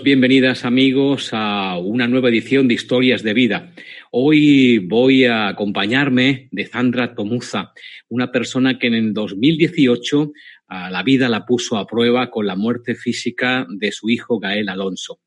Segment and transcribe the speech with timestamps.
[0.00, 3.72] Bienvenidos, bienvenidas amigos a una nueva edición de Historias de Vida.
[4.10, 7.72] Hoy voy a acompañarme de Sandra Tomuza,
[8.08, 10.32] una persona que en el 2018
[10.68, 14.68] a la vida la puso a prueba con la muerte física de su hijo Gael
[14.68, 15.20] Alonso.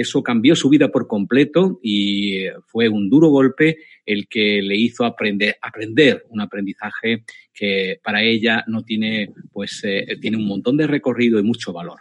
[0.00, 5.04] Eso cambió su vida por completo y fue un duro golpe el que le hizo
[5.04, 11.38] aprender, un aprendizaje que para ella no tiene, pues, eh, tiene un montón de recorrido
[11.38, 12.00] y mucho valor.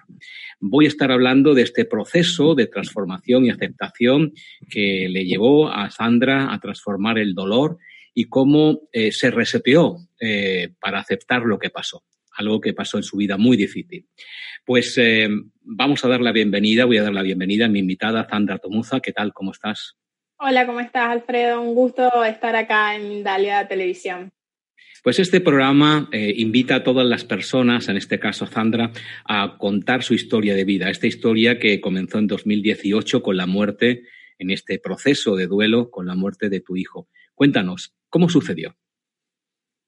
[0.61, 4.33] Voy a estar hablando de este proceso de transformación y aceptación
[4.70, 7.77] que le llevó a Sandra a transformar el dolor
[8.14, 12.04] y cómo eh, se reseteó eh, para aceptar lo que pasó,
[12.39, 14.08] algo que pasó en su vida muy difícil.
[14.66, 15.30] Pues eh,
[15.61, 19.00] vamos a dar la bienvenida, voy a dar la bienvenida a mi invitada Sandra Tomuza.
[19.00, 19.33] ¿Qué tal?
[19.33, 19.98] ¿Cómo estás?
[20.38, 21.61] Hola, ¿cómo estás, Alfredo?
[21.61, 24.32] Un gusto estar acá en Dalia Televisión.
[25.04, 28.92] Pues este programa eh, invita a todas las personas, en este caso Sandra,
[29.26, 34.04] a contar su historia de vida, esta historia que comenzó en 2018 con la muerte,
[34.38, 37.08] en este proceso de duelo, con la muerte de tu hijo.
[37.33, 38.76] Cuéntanos, ¿cómo sucedió?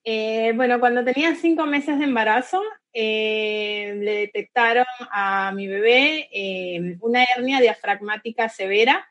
[0.03, 2.61] Eh, bueno, cuando tenía cinco meses de embarazo,
[2.93, 6.27] eh, le detectaron a mi bebé
[7.01, 9.07] una hernia diafragmática severa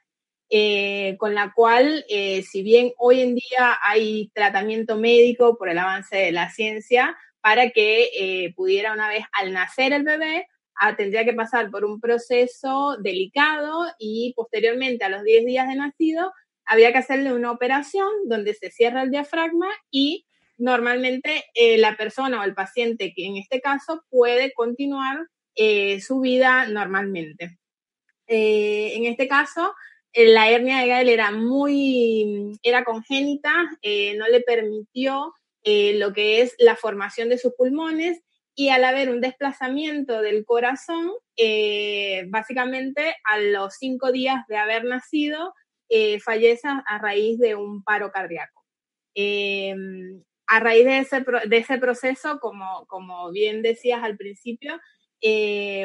[0.52, 5.78] eh, con la cual, eh, si bien hoy en día hay tratamiento médico por el
[5.78, 10.96] avance de la ciencia, para que eh, pudiera una vez al nacer el bebé, ah,
[10.96, 16.32] tendría que pasar por un proceso delicado y posteriormente a los 10 días de nacido
[16.64, 20.26] había que hacerle una operación donde se cierra el diafragma y
[20.60, 21.44] normalmente
[21.78, 25.26] la persona o el paciente, que en este caso puede continuar
[26.00, 27.58] su vida normalmente.
[28.26, 29.72] en este caso,
[30.12, 35.32] eh, la hernia de Gael era muy, era congénita, eh, no le permitió
[35.62, 38.20] eh, lo que es la formación de sus pulmones
[38.56, 41.12] y al haber un desplazamiento del corazón,
[42.28, 45.54] básicamente a los cinco días de haber nacido,
[46.22, 48.62] fallece a raíz de un paro cardíaco.
[50.50, 54.80] A raíz de ese, de ese proceso, como, como bien decías al principio,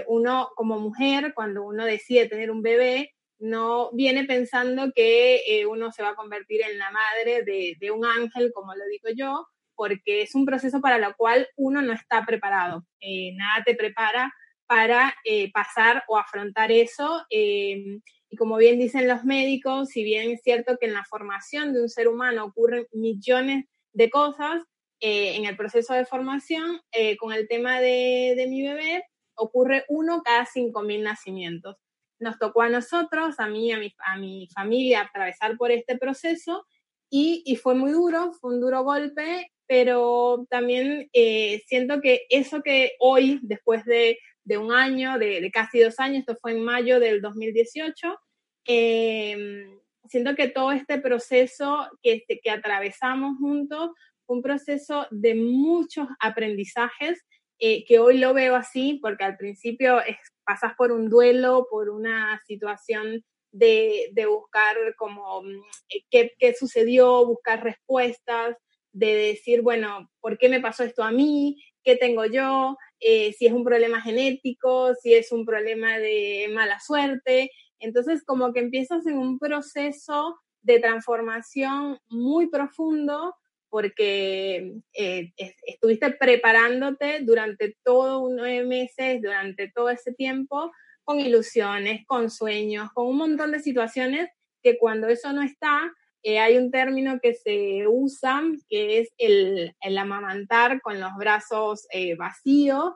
[0.08, 5.92] uno como mujer, cuando uno decide tener un bebé, no viene pensando que eh, uno
[5.92, 10.22] se va a convertir en la madre de, un ángel, como lo digo yo, porque
[10.22, 12.86] es un proceso para lo cual uno no está preparado.
[13.00, 14.34] Eh, nada te prepara
[14.68, 17.26] para eh, pasar o afrontar eso.
[17.30, 18.02] y
[18.38, 21.90] como bien dicen los médicos, si bien es cierto que en la formación de un
[21.90, 23.66] ser humano ocurren millones
[23.96, 24.62] de cosas,
[25.00, 26.82] en el proceso de formación,
[27.20, 29.04] con el tema de, de mi bebé,
[29.36, 31.78] ocurre uno cada cinco mil nacimientos.
[32.20, 36.66] Nos tocó a nosotros, a mí, a mi, a mi familia, atravesar por este proceso
[37.10, 42.62] y, y, fue muy duro, fue un duro golpe, pero también eh, siento que eso
[42.62, 46.64] que hoy, después de, de un año, de, de, casi dos años, esto fue en
[46.64, 48.18] mayo del 2018,
[48.66, 53.92] em, siento que todo este proceso que, que atravesamos juntos
[54.26, 57.24] fue un proceso de muchos aprendizajes
[57.60, 61.90] eh, que hoy lo veo así, porque al principio es, pasas por un duelo, por
[61.90, 68.58] una situación de, de buscar como mm, eh, qué, qué, sucedió, buscar respuestas,
[68.92, 71.62] de decir, bueno, ¿por qué me pasó esto a mí?
[71.84, 72.78] ¿Qué tengo yo?
[73.00, 77.52] Eh, si es un problema genético, si es un problema de mala suerte.
[77.80, 83.36] Entonces, como que empiezas en un proceso de transformación muy profundo
[83.70, 85.34] porque eh,
[85.68, 90.72] estuviste preparándote durante todos nueve meses, durante todo ese tiempo,
[91.04, 94.30] con ilusiones, con sueños, con un montón de situaciones
[94.64, 95.92] que cuando eso no está,
[96.24, 102.16] eh, hay un término que se usa, que es el, amamantar con los brazos eh,
[102.16, 102.94] vacíos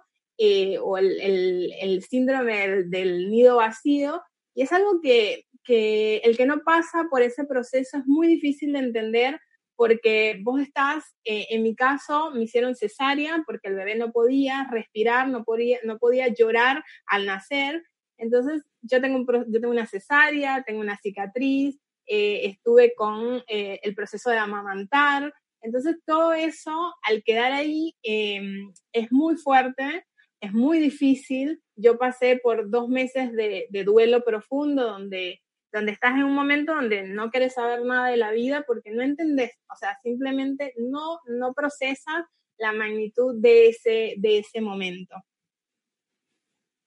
[0.81, 4.21] o el, síndrome del, nido vacío.
[4.55, 8.73] Y es algo que, que el que no pasa por ese proceso es muy difícil
[8.73, 9.39] de entender
[9.79, 14.67] porque vos estás, eh, en mi caso, me hicieron cesárea porque el bebé no podía
[14.69, 17.81] respirar, no podía, no podía llorar al nacer.
[18.17, 23.95] Entonces, yo tengo, yo tengo una cesárea, tengo una cicatriz, eh, estuve con eh, el
[23.95, 25.33] proceso de amamantar.
[25.61, 30.05] Entonces, todo eso, al quedar ahí, em, es muy fuerte,
[30.41, 31.61] es muy difícil.
[31.75, 35.41] Yo pasé por dos meses de, duelo profundo donde
[35.71, 39.03] donde estás en un momento donde no quieres saber nada de la vida porque no
[39.03, 42.25] entendés, o sea, simplemente no, no procesas
[42.57, 45.15] la magnitud de ese, de ese momento.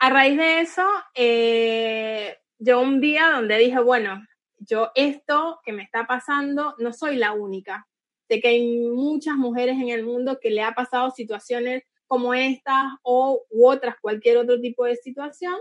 [0.00, 0.84] A raíz de eso,
[1.14, 4.20] eh, yo un día donde dije, bueno,
[4.58, 7.86] yo esto que me está pasando, no soy la única.
[8.28, 12.92] Sé que hay muchas mujeres en el mundo que le ha pasado situaciones como estas
[13.02, 15.54] o u otras, cualquier otro tipo de situación,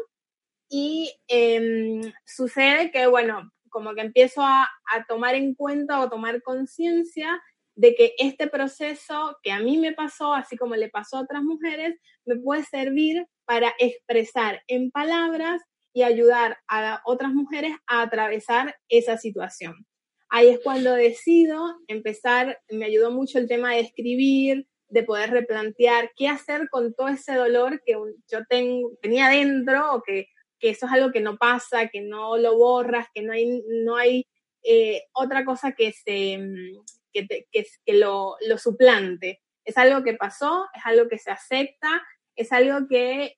[0.70, 6.42] y em, sucede que, bueno, como que empiezo a, a tomar en cuenta o tomar
[6.42, 7.42] conciencia
[7.76, 11.42] de que este proceso que a mí me pasó, así como le pasó a otras
[11.42, 11.96] mujeres,
[12.26, 15.62] me puede servir para expresar en palabras
[15.94, 19.88] y ayudar a otras mujeres a atravesar esa situación.
[20.28, 26.12] Ahí es cuando decido empezar, me ayudó mucho el tema de escribir, de poder replantear
[26.16, 30.28] qué hacer con todo ese dolor que yo tengo, tenía dentro o que
[30.62, 33.98] que eso es algo que no pasa, que no lo borras, que no hay, no
[33.98, 34.28] hay
[34.64, 39.42] eh, otra cosa que, se, mm, que, que, lo, lo, suplante.
[39.66, 42.02] Es algo que pasó, es algo que se acepta,
[42.36, 43.38] es algo que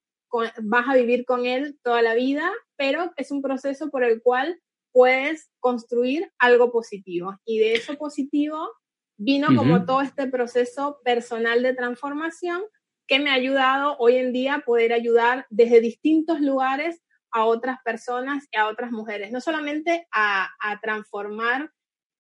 [0.62, 4.62] vas a vivir con él toda la vida, pero es un proceso por el cual
[4.92, 7.40] puedes construir algo positivo.
[7.46, 8.70] Y de eso positivo
[9.18, 12.62] vino como todo este proceso personal de transformación
[13.08, 17.02] que me ha ayudado hoy en día a poder ayudar desde distintos lugares
[17.32, 20.50] a otras personas y a otras mujeres, no solamente a,
[20.82, 21.72] transformar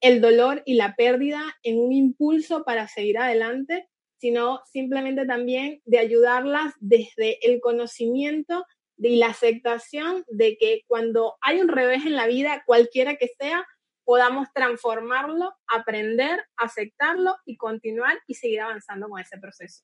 [0.02, 3.88] el dolor y la pérdida en un impulso para seguir adelante,
[4.18, 8.66] sino simplemente también de ayudarlas desde el conocimiento
[8.98, 13.66] y la aceptación de que cuando hay un revés en la vida, cualquiera que sea,
[14.04, 19.84] podamos transformarlo, aprender, aceptarlo y continuar y seguir avanzando con ese proceso.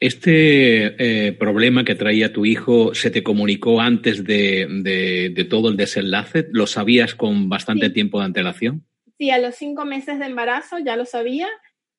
[0.00, 6.46] ¿Este eh, problema que traía tu hijo se te comunicó antes de, todo el desenlace?
[6.50, 8.86] ¿Lo sabías con bastante tiempo de antelación?
[9.18, 11.48] Sí, a los cinco meses de embarazo ya lo sabía.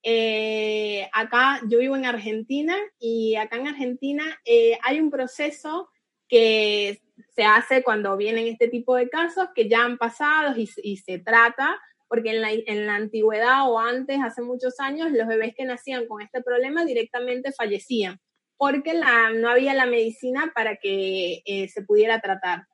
[0.04, 5.90] Eh, acá yo vivo en Argentina y acá en Argentina eh, hay un proceso
[6.31, 7.01] que
[7.36, 11.78] se hace cuando vienen este tipo de casos que ya han pasado y, se trata
[12.07, 16.07] porque en la, en la antigüedad o antes, hace muchos años, los bebés que nacían
[16.07, 18.19] con este problema directamente fallecían,
[18.57, 22.66] porque la, no había la medicina para que eh, se pudiera tratar.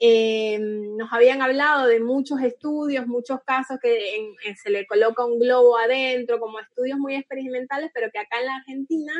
[0.00, 5.76] Eh, nos habían hablado de muchos estudios, muchos casos que se le coloca un globo
[5.78, 9.12] adentro, como estudios muy experimentales, pero que acá en la Argentina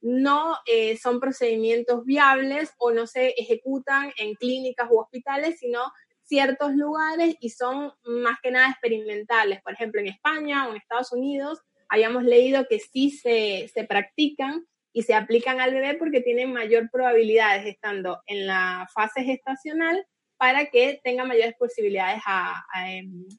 [0.00, 5.80] no eh, son procedimientos viables o no se ejecutan en clínicas u hospitales, sino
[6.22, 9.60] ciertos lugares y son más que nada experimentales.
[9.62, 14.66] Por ejemplo, en España o en Estados Unidos hayamos leído que sí se, se practican
[14.92, 20.04] y se aplican al bebé porque tienen mayor probabilidades estando en la fase gestacional
[20.36, 22.20] para que tenga mayores posibilidades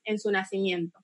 [0.06, 0.98] en su nacimiento.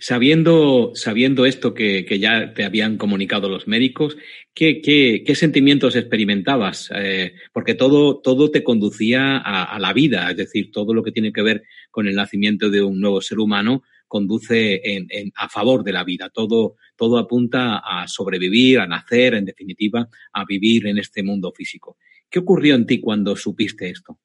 [0.00, 4.16] Sabiendo, sabiendo esto que, ya te habían comunicado los médicos,
[4.52, 6.90] ¿qué, qué, sentimientos experimentabas?
[6.94, 11.32] Eh, porque todo, todo te conducía a, la vida, es decir, todo lo que tiene
[11.32, 15.92] que ver con el nacimiento de un nuevo ser humano conduce en, a favor de
[15.92, 16.28] la vida.
[16.28, 21.96] Todo, todo apunta a sobrevivir, a nacer, en definitiva, a vivir en este mundo físico.
[22.28, 24.18] ¿Qué ocurrió en ti cuando supiste esto?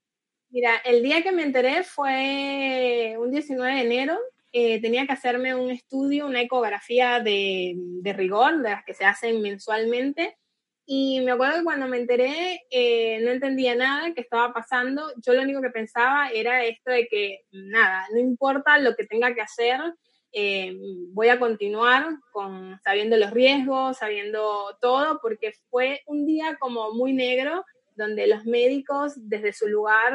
[0.49, 4.19] Mira, el día que me enteré fue un 19 de enero
[4.55, 9.41] eh, tenía que hacerme un estudio, una ecografía de, rigor, de las que se hacen
[9.41, 10.37] mensualmente.
[10.85, 15.11] Y me acuerdo que cuando me enteré, eh, no entendía nada que estaba pasando.
[15.25, 19.33] Yo lo único que pensaba era esto de que, nada, no importa lo que tenga
[19.33, 19.79] que hacer,
[20.31, 20.77] eh,
[21.09, 27.13] voy a continuar con, sabiendo los riesgos, sabiendo todo, porque fue un día como muy
[27.13, 30.13] negro, donde los médicos desde su lugar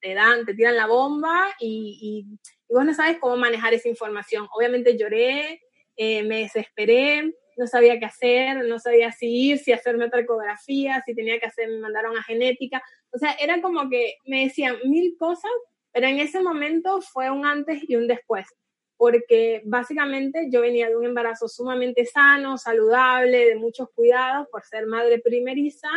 [0.00, 2.26] te dan, te tiran la bomba y,
[2.68, 4.48] vos no sabes cómo manejar esa información.
[4.54, 5.62] Obviamente lloré,
[5.96, 11.02] eh, me desesperé, no sabía qué hacer, no sabía si ir, si hacerme otra ecografía,
[11.04, 12.82] si tenía que hacer, me mandaron a genética.
[13.10, 15.50] O sea, era como que me decían mil cosas,
[15.92, 18.46] pero en ese momento fue un antes y un después,
[18.96, 24.86] porque básicamente yo venía de un embarazo sumamente sano, saludable, de muchos cuidados por ser
[24.86, 25.88] madre primeriza,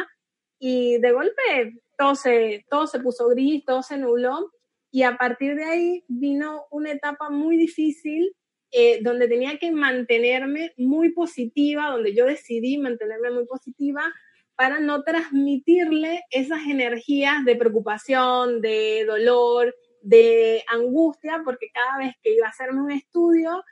[0.58, 4.51] y de golpe todo se, todo se puso gris, todo se nubló,
[4.92, 8.36] y a partir de ahí vino una etapa muy difícil
[8.72, 14.04] eh, donde tenía que mantenerme muy positiva, donde yo decidí mantenerme muy positiva
[14.56, 22.34] para no transmitirle esas energías de preocupación, de dolor, de angustia, porque cada vez que
[22.34, 23.64] iba a hacerme un estudio,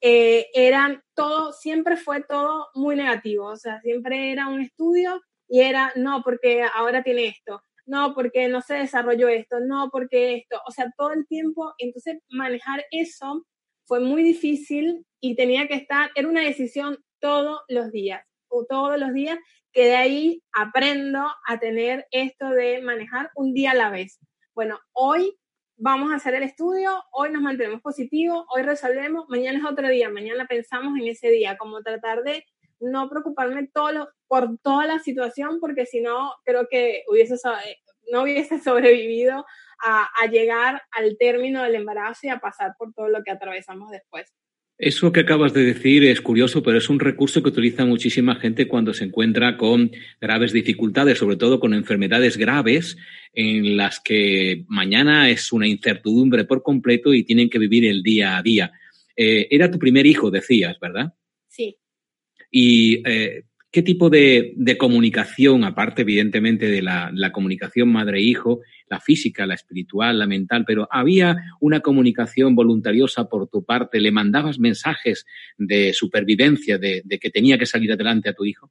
[0.00, 5.60] eh, eran todo, siempre fue todo muy negativo, o sea, siempre era un estudio y
[5.60, 10.60] era, no, porque ahora tiene esto, no, porque no se desarrolló esto, no, porque esto,
[10.66, 13.46] o sea, todo el tiempo, entonces manejar eso
[13.86, 18.98] fue muy difícil y tenía que estar, era una decisión todos los días, o todos
[18.98, 19.38] los días,
[19.72, 24.18] que de ahí aprendo a tener esto de manejar un día a la vez.
[24.54, 25.36] Bueno, hoy
[25.76, 30.08] vamos a hacer el estudio, hoy nos mantenemos positivos, hoy resolvemos, mañana es otro día,
[30.08, 32.44] mañana pensamos en ese día, como tratar de
[32.80, 37.36] no preocuparme todo por toda la situación, porque si no, creo que hubiese,
[38.12, 39.44] no hubiese sobrevivido
[39.82, 44.32] a, llegar al término del embarazo y a pasar por todo lo que atravesamos después.
[44.78, 48.68] Eso que acabas de decir es curioso, pero es un recurso que utiliza muchísima gente
[48.68, 49.90] cuando se encuentra con
[50.20, 52.98] graves dificultades, sobre todo con enfermedades graves
[53.32, 58.36] en las que mañana es una incertidumbre por completo y tienen que vivir el día
[58.36, 58.72] a día.
[59.16, 61.14] Eh, era tu primer hijo, decías, ¿verdad?
[62.58, 69.52] Y eh, ¿Qué tipo de, comunicación, aparte evidentemente de la, comunicación madre-hijo, la física, la
[69.52, 74.00] espiritual, la mental, pero había una comunicación voluntariosa por tu parte?
[74.00, 75.26] ¿Le mandabas mensajes
[75.58, 78.70] de supervivencia, de, que tenía que salir adelante a tu hijo?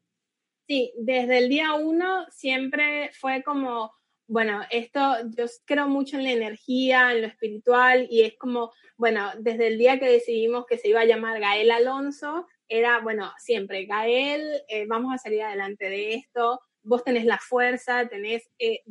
[0.67, 3.91] Sí, desde el día uno siempre fue como,
[4.25, 4.99] bueno, esto,
[5.37, 9.77] yo creo mucho en la energía, en lo espiritual, y es como, bueno, desde el
[9.77, 14.85] día que decidimos que se iba a llamar Gael Alonso, era, bueno, siempre, Gael, eh,
[14.87, 18.81] vamos a salir adelante de esto, vos tenés la fuerza, tenés, eh,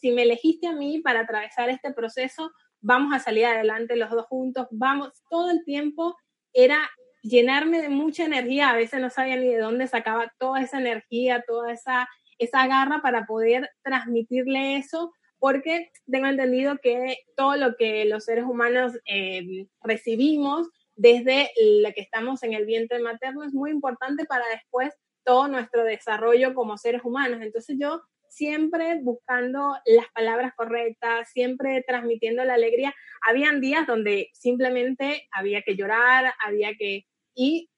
[0.00, 4.26] si me elegiste a mí para atravesar este proceso, vamos a salir adelante los dos
[4.26, 6.16] juntos, vamos, todo el tiempo
[6.52, 6.78] era
[7.22, 11.44] llenarme de mucha energía, a veces no sabía ni de dónde sacaba toda esa energía,
[11.46, 12.08] toda esa,
[12.38, 18.44] esa garra para poder transmitirle eso, porque tengo entendido que todo lo que los seres
[18.44, 24.44] humanos eh, recibimos desde la que estamos en el vientre materno es muy importante para
[24.48, 27.40] después todo nuestro desarrollo como seres humanos.
[27.42, 32.94] Entonces yo siempre buscando las palabras correctas, siempre transmitiendo la alegría.
[33.26, 37.06] Habían días donde simplemente había que llorar, había que...
[37.34, 37.70] Y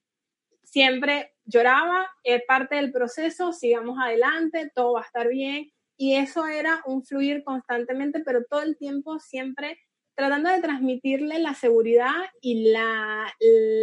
[0.62, 5.72] siempre lloraba, es parte del proceso, sigamos adelante, todo va a estar bien.
[5.96, 9.78] Y eso era un fluir constantemente, pero todo el tiempo siempre
[10.18, 13.32] tratando de transmitirle la seguridad y la,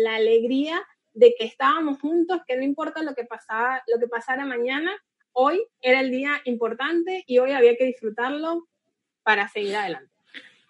[0.10, 4.92] alegría de que estábamos juntos, que no importa lo que, pasaba, lo que pasara mañana,
[5.32, 8.68] hoy era el día importante y hoy había que disfrutarlo
[9.24, 10.12] para seguir adelante.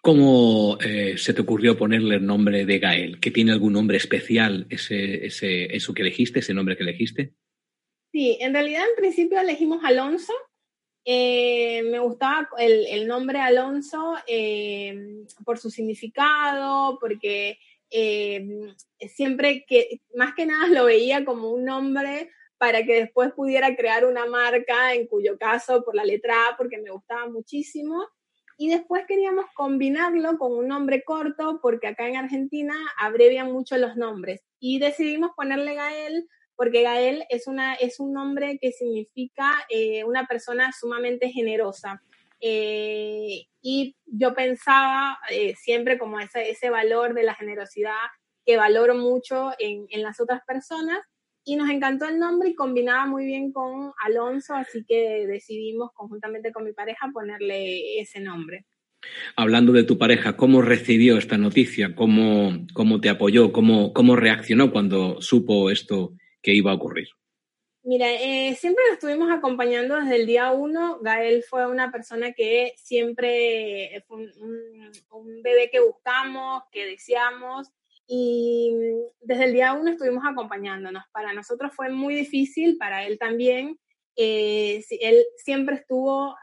[0.02, 3.20] ¿Cómo eh, se te ocurrió ponerle el nombre de Gael?
[3.20, 7.34] ¿Que tiene algún nombre especial ese, ese, eso que elegiste, ese nombre que elegiste?
[8.12, 10.34] Sí, en realidad en principio elegimos Alonso,
[11.08, 17.60] eh, me gustaba el, nombre Alonso eh, por su significado, porque
[17.92, 18.74] eh,
[19.08, 24.06] siempre que, más que nada lo veía como un nombre para que después pudiera crear
[24.06, 28.08] una marca, en cuyo caso por la letra A, porque me gustaba muchísimo.
[28.58, 33.96] Y después queríamos combinarlo con un nombre corto, porque acá en Argentina abrevian mucho los
[33.96, 34.42] nombres.
[34.60, 40.26] Y decidimos ponerle Gael porque Gael es, una, es un nombre que significa eh, una
[40.26, 42.02] persona sumamente generosa.
[42.40, 47.96] Eh, y yo pensaba eh, siempre como ese, ese valor de la generosidad
[48.46, 51.00] que valoro mucho en, en, las otras personas
[51.44, 56.52] y nos encantó el nombre y combinaba muy bien con Alonso, así que decidimos conjuntamente
[56.52, 58.66] con mi pareja ponerle ese nombre.
[59.36, 61.96] Hablando de tu pareja, ¿cómo recibió esta noticia?
[61.96, 63.52] ¿Cómo, cómo te apoyó?
[63.52, 66.14] ¿Cómo, ¿Cómo reaccionó cuando supo esto
[66.46, 67.08] que iba a ocurrir?
[67.84, 71.00] Mira, eh, siempre lo estuvimos acompañando desde el día uno.
[71.02, 77.72] Gael fue una persona que siempre fue un, bebé que buscamos, que deseamos,
[78.08, 78.72] y
[79.22, 81.04] desde el día uno estuvimos acompañándonos.
[81.12, 83.80] Para nosotros fue muy difícil, para él también.
[84.16, 86.36] Eh, él siempre estuvo,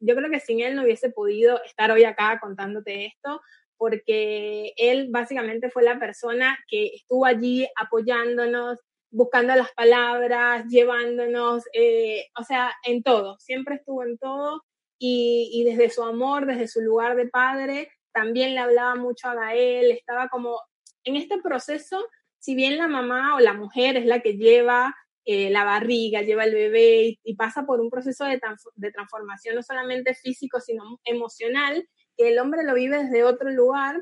[0.00, 3.40] yo creo que sin él no hubiese podido estar hoy acá contándote esto,
[3.76, 8.78] porque él básicamente fue la persona que estuvo allí apoyándonos,
[9.10, 14.62] buscando las palabras, llevándonos, eh, o sea, en todo, siempre estuvo en todo
[14.98, 19.34] y, y, desde su amor, desde su lugar de padre, también le hablaba mucho a
[19.34, 20.60] Gael, estaba como
[21.04, 22.06] en este proceso,
[22.38, 24.94] si bien la mamá o la mujer es la que lleva
[25.28, 28.40] eh, la barriga, lleva el bebé y, pasa por un proceso de,
[28.76, 31.84] de, transformación no solamente físico, sino emocional,
[32.16, 34.00] que el hombre lo vive desde otro lugar.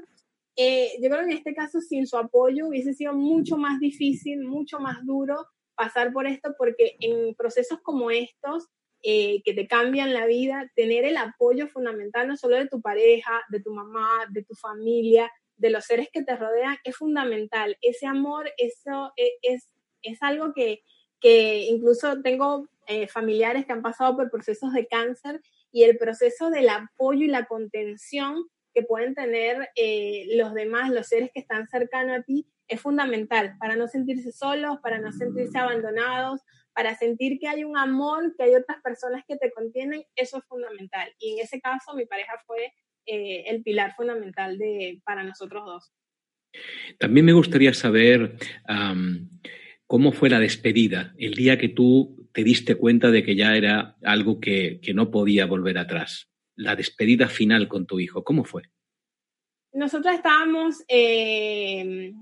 [0.56, 4.44] Eh, yo creo que en este caso, sin su apoyo, hubiese sido mucho más difícil,
[4.44, 8.68] mucho más duro pasar por esto, porque en procesos como estos,
[9.02, 13.42] eh, que te cambian la vida, tener el apoyo fundamental no solo de tu pareja,
[13.50, 17.76] de tu mamá, de tu familia, de los seres que te rodean, es fundamental.
[17.82, 19.68] Ese amor, eso es,
[20.02, 20.82] es algo que,
[21.20, 26.50] que incluso tengo eh, familiares que han pasado por procesos de cáncer y el proceso
[26.50, 28.44] del apoyo y la contención
[28.74, 33.56] que pueden tener eh, los demás, los seres que están cercanos a ti, es fundamental
[33.58, 36.40] para no sentirse solos, para no sentirse abandonados,
[36.74, 40.44] para sentir que hay un amor, que hay otras personas que te contienen, eso es
[40.44, 41.12] fundamental.
[41.18, 42.72] Y en ese caso mi pareja fue
[43.06, 44.58] eh, el pilar fundamental
[45.04, 45.92] para nosotros dos.
[46.98, 48.36] También me gustaría saber
[49.86, 53.96] ¿Cómo fue la despedida el día que tú te diste cuenta de que ya era
[54.02, 56.30] algo que, no podía volver atrás?
[56.56, 58.62] La despedida final con tu hijo, ¿cómo fue?
[59.72, 62.12] Nosotros estábamos, eh,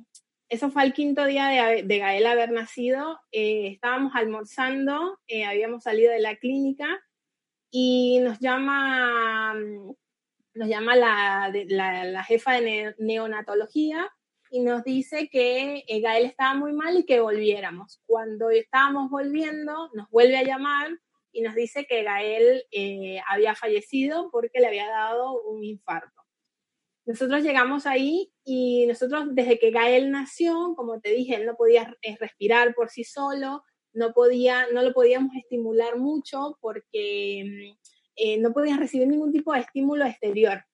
[0.48, 1.48] eso fue el quinto día
[1.82, 7.02] de, Gael haber nacido, eh, estábamos almorzando, eh, habíamos salido de la clínica
[7.70, 9.54] y nos llama,
[10.54, 14.10] nos llama la, la jefa de neonatología
[14.52, 18.02] y nos dice que eh, Gael estaba muy mal y que volviéramos.
[18.04, 20.90] Cuando estábamos volviendo, nos vuelve a llamar
[21.32, 26.22] y nos dice que Gael eh, había fallecido porque le había dado un infarto.
[27.04, 31.96] Nosotros llegamos ahí y nosotros desde que Gael nació, como te dije, él no podía
[32.02, 37.74] eh, respirar por sí solo, no, podía, no lo podíamos estimular mucho porque
[38.26, 40.64] mm, no podía recibir ningún tipo de estímulo exterior.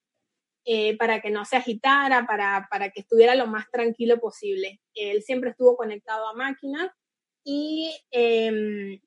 [0.71, 4.83] Eh, para que no se agitara, para, para, que estuviera lo más tranquilo posible.
[4.93, 6.91] Él siempre estuvo conectado a máquinas
[7.43, 9.01] y em,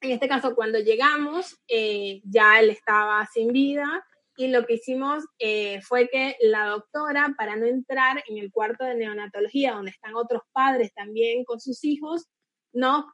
[0.00, 4.04] en este caso cuando llegamos eh, ya él estaba sin vida
[4.36, 8.84] y lo que hicimos eh, fue que la doctora, para no entrar en el cuarto
[8.84, 12.26] de neonatología donde están otros padres también con sus hijos,
[12.72, 13.06] nos,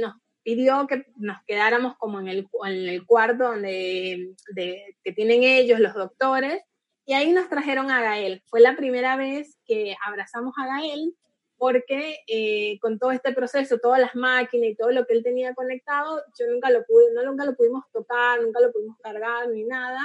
[0.00, 5.42] nos pidió que nos quedáramos como en el, en el cuarto donde, de, que tienen
[5.42, 6.62] ellos, los doctores,
[7.04, 8.42] y ahí nos trajeron a Gael.
[8.46, 11.14] Fue la primera vez que abrazamos a Gael
[11.58, 15.54] porque eh, con todo este proceso, todas las máquinas y todo lo que él tenía
[15.54, 19.64] conectado, yo nunca lo pude, no nunca lo pudimos tocar, nunca lo pudimos cargar ni
[19.64, 20.00] nada.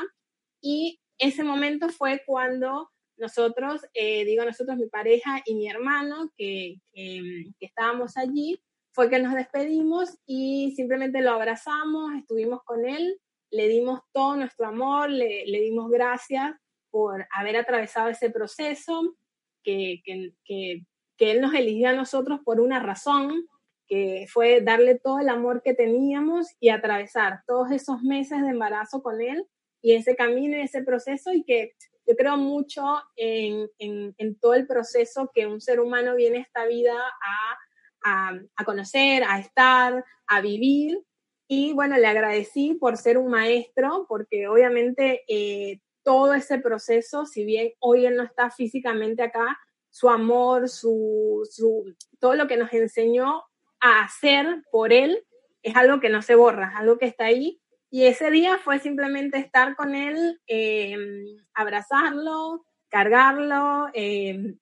[0.62, 6.78] Y ese momento fue cuando nosotros, eh, digo nosotros, mi pareja y mi hermano, que,
[6.92, 8.62] que, estábamos allí,
[8.94, 13.20] fue que nos despedimos y simplemente lo abrazamos, estuvimos con él,
[13.52, 16.54] le dimos todo nuestro amor, le, le dimos gracias
[16.90, 19.16] por haber atravesado ese proceso,
[19.64, 20.84] que, que, que,
[21.30, 23.46] Él nos eligió a nosotros por una razón,
[23.88, 29.04] que fue darle todo el amor que teníamos y atravesar todos esos meses de embarazo
[29.04, 29.46] con Él
[29.82, 31.74] y ese camino y ese proceso y que
[32.08, 32.84] yo creo mucho
[33.16, 37.58] en, en, todo el proceso que un ser humano viene esta vida a,
[38.04, 41.00] a, a, conocer, a estar, a vivir.
[41.48, 47.44] Y bueno, le agradecí por ser un maestro, porque obviamente eh, todo ese proceso, si
[47.44, 49.60] bien hoy él no está físicamente acá,
[49.92, 53.44] su amor, su, su, todo lo que nos enseñó
[53.80, 55.24] a hacer por él
[55.62, 57.62] es algo que no se borra, algo que está ahí.
[57.92, 64.58] Y ese día fue simplemente estar con él, em, abrazarlo, cargarlo, em,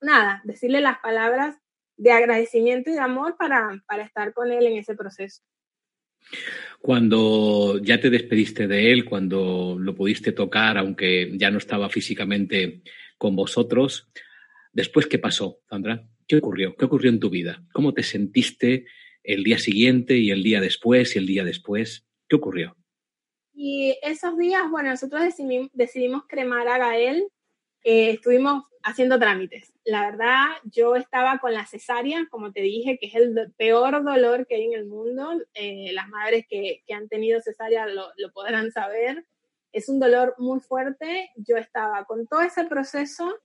[0.00, 1.56] nada, decirle las palabras
[1.98, 5.42] de agradecimiento y de amor para, para estar con él en ese proceso.
[6.80, 12.80] Cuando ya te despediste de él, cuando lo pudiste tocar, aunque ya no estaba físicamente
[13.18, 14.08] con vosotros,
[14.72, 16.08] después, ¿qué pasó, Sandra?
[16.26, 16.76] ¿Qué ocurrió?
[16.76, 17.64] ¿Qué ocurrió en tu vida?
[17.72, 18.86] ¿Cómo te sentiste
[19.22, 22.06] el día siguiente y el día después y el día después?
[22.28, 22.76] ¿Qué ocurrió?
[23.52, 25.22] Y esos días, bueno, nosotros
[25.72, 27.28] decidimos, cremar a Gael.
[27.82, 29.72] Eh, estuvimos haciendo trámites.
[29.84, 34.46] La verdad, yo estaba con la cesárea, como te dije, que es el peor dolor
[34.46, 35.32] que hay en el mundo.
[35.54, 39.26] Eh, las madres que, han tenido cesárea lo, podrán saber.
[39.72, 41.30] Es un dolor muy fuerte.
[41.36, 43.38] Yo estaba con todo ese proceso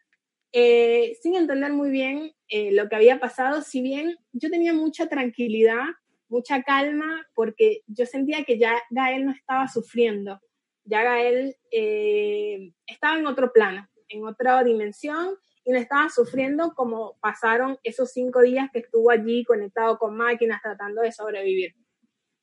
[0.57, 5.07] eh, sin entender muy bien eh, lo que había pasado, si bien yo tenía mucha
[5.07, 5.83] tranquilidad
[6.27, 10.39] mucha calma, porque yo sentía que ya Gael no estaba sufriendo,
[10.83, 17.17] ya Gael eh, estaba en otro plano, en otra dimensión, y no estaba sufriendo como
[17.21, 21.73] pasaron esos cinco días que estuvo allí conectado con máquinas tratando de sobrevivir.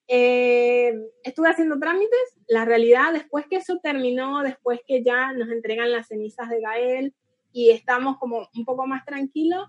[0.09, 5.93] Eh, estuve haciendo trámites, la realidad, después que eso terminó, después que ya nos entregan
[5.93, 7.15] las cenizas de Gael
[7.53, 9.69] y estamos como un poco más tranquilos,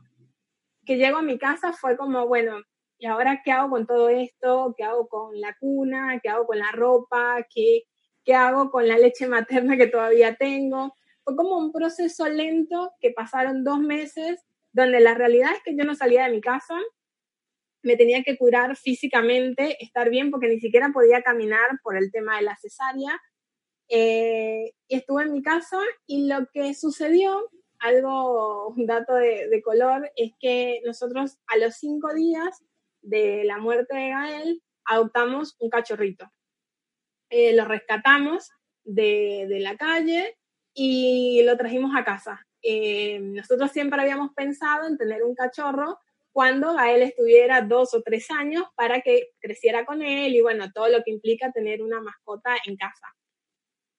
[0.86, 2.62] que llego a mi casa fue como, bueno,
[2.98, 4.74] ¿y ahora qué hago con todo esto?
[4.78, 6.20] ¿Qué hago con la cuna?
[6.22, 7.46] ¿Qué hago con la ropa?
[7.54, 7.84] ¿Qué,
[8.24, 10.94] qué hago con la leche materna que todavía tengo?
[11.24, 15.84] Fue como un proceso lento que pasaron dos meses, donde la realidad es que yo
[15.86, 16.76] no salía de mi casa,
[17.84, 22.38] me tenía que curar físicamente, estar bien, porque ni siquiera podía caminar por el tema
[22.38, 23.20] de la cesárea.
[23.90, 27.50] Eh, estuve en mi casa y lo que sucedió,
[27.84, 32.64] algo, un dato de, color, es que nosotros a los cinco días
[33.02, 36.32] de la muerte de Gael adoptamos un cachorrito.
[37.30, 38.50] Eh, lo rescatamos
[38.84, 40.38] de, de, la calle
[40.74, 42.46] y lo trajimos a casa.
[42.62, 46.00] Eh, nosotros siempre habíamos pensado en tener un cachorro
[46.32, 50.88] cuando Gael estuviera dos o tres años para que creciera con él y bueno, todo
[50.88, 53.08] lo que implica tener una mascota en casa.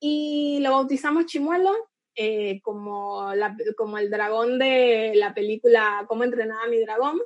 [0.01, 1.73] Y lo bautizamos Chimuelo,
[2.15, 3.33] eh, como,
[3.77, 7.21] como el dragón de la película Cómo entrenaba mi dragón.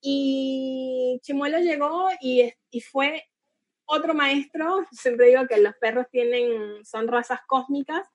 [0.00, 3.24] Y Chimuelo llegó y, y fue
[3.86, 8.06] otro maestro, siempre digo que los perros tienen, son razas cósmicas,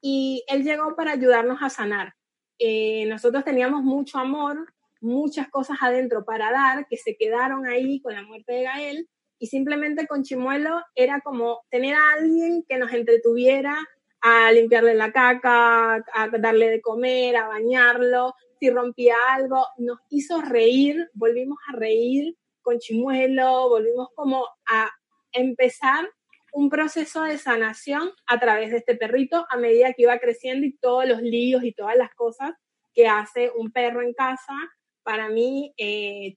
[0.00, 2.14] y él llegó para ayudarnos a sanar.
[2.58, 8.14] Eh, nosotros teníamos mucho amor muchas cosas adentro para dar que se quedaron ahí con
[8.14, 12.92] la muerte de Gael y simplemente con Chimuelo era como tener a alguien que nos
[12.92, 13.76] entretuviera
[14.20, 20.40] a limpiarle la caca, a darle de comer, a bañarlo, si rompía algo, nos hizo
[20.40, 24.90] reír, volvimos a reír con Chimuelo, volvimos como a
[25.32, 26.08] empezar
[26.52, 30.76] un proceso de sanación a través de este perrito a medida que iba creciendo y
[30.78, 32.52] todos los líos y todas las cosas
[32.94, 34.54] que hace un perro en casa.
[35.02, 36.34] Para mí eh,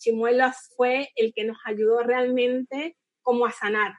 [0.76, 3.94] fue el que nos ayudó realmente como a sanar,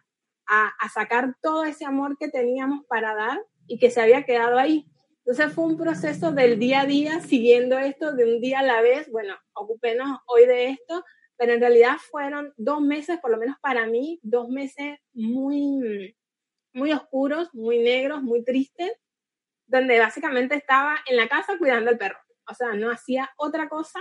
[0.47, 3.39] a, sacar todo ese amor que teníamos para dar
[3.73, 4.87] y que se había quedado ahí.
[5.25, 8.83] Entonces fue un proceso del día a día, siguiendo esto de un día a la
[8.83, 9.11] vez.
[9.11, 11.03] Bueno, ocupémonos hoy de esto,
[11.39, 16.15] pero en realidad fueron dos meses, por lo menos para mí, dos meses muy,
[16.75, 18.93] muy oscuros, muy negros, muy tristes,
[19.67, 22.19] donde básicamente estaba en la casa cuidando al perro.
[22.47, 24.01] O sea, no hacía otra cosa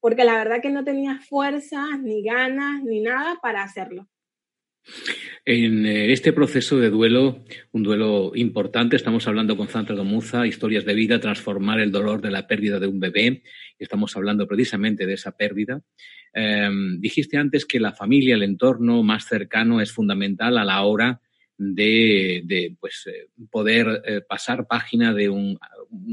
[0.00, 4.08] porque la verdad que no tenía fuerzas, ni ganas, ni nada para hacerlo.
[5.46, 10.84] En eh, este proceso de duelo, un duelo importante, estamos hablando con Sandra Domuza, historias
[10.84, 13.42] de vida, transformar el dolor de la pérdida de un bebé,
[13.78, 15.82] estamos hablando precisamente de esa pérdida.
[16.32, 21.20] Em, dijiste antes que la familia, el entorno más cercano es fundamental a la hora
[21.56, 25.58] de, pues, eh, poder eh, pasar página de un,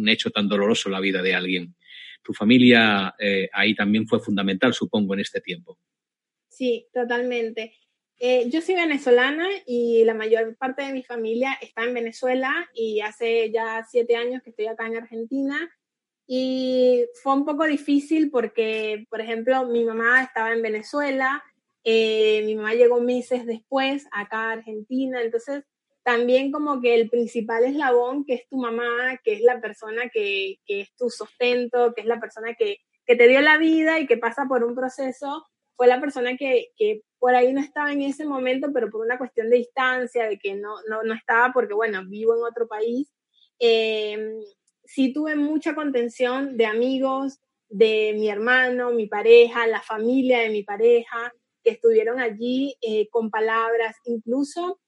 [0.08, 1.76] hecho tan doloroso en la vida de alguien
[2.24, 3.16] tu familia
[3.52, 5.80] ahí también fue fundamental, supongo, en este tiempo.
[6.48, 7.74] Sí, totalmente.
[8.24, 13.02] Eh, yo soy venezolana y la mayor parte de mi familia está en Venezuela y
[13.02, 15.58] hace ya siete años que estoy acá en Argentina.
[16.28, 21.44] Y fue un poco difícil porque, por ejemplo, mi mamá estaba en Venezuela,
[21.84, 25.64] eh, mi mamá llegó meses después acá a Argentina, entonces
[26.04, 30.60] también como que el principal eslabón, que es tu mamá, que es la persona que,
[30.68, 34.06] que es tu sostento, que es la persona que, que, te dio la vida y
[34.06, 35.48] que pasa por un proceso,
[35.82, 36.67] fue la persona que,
[37.17, 40.54] por ahí no estaba en ese momento, pero por una cuestión de distancia, de que
[40.54, 43.12] no, no, no estaba porque, bueno, vivo en otro país.
[43.58, 44.32] Eh,
[44.86, 50.62] sí tuve mucha contención de amigos, de mi hermano, mi pareja, la familia de mi
[50.62, 54.80] pareja, que estuvieron allí eh, con palabras, incluso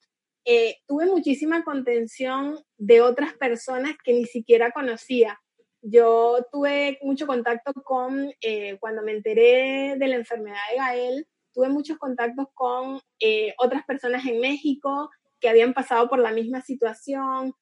[0.46, 5.42] eh, tuve muchísima contención de otras personas que ni siquiera conocía.
[5.86, 11.70] Yo tuve mucho contacto con, eh, cuando me enteré de la enfermedad de Gael, tuve
[11.70, 17.54] muchos contactos con eh, otras personas en México que habían pasado por la misma situación,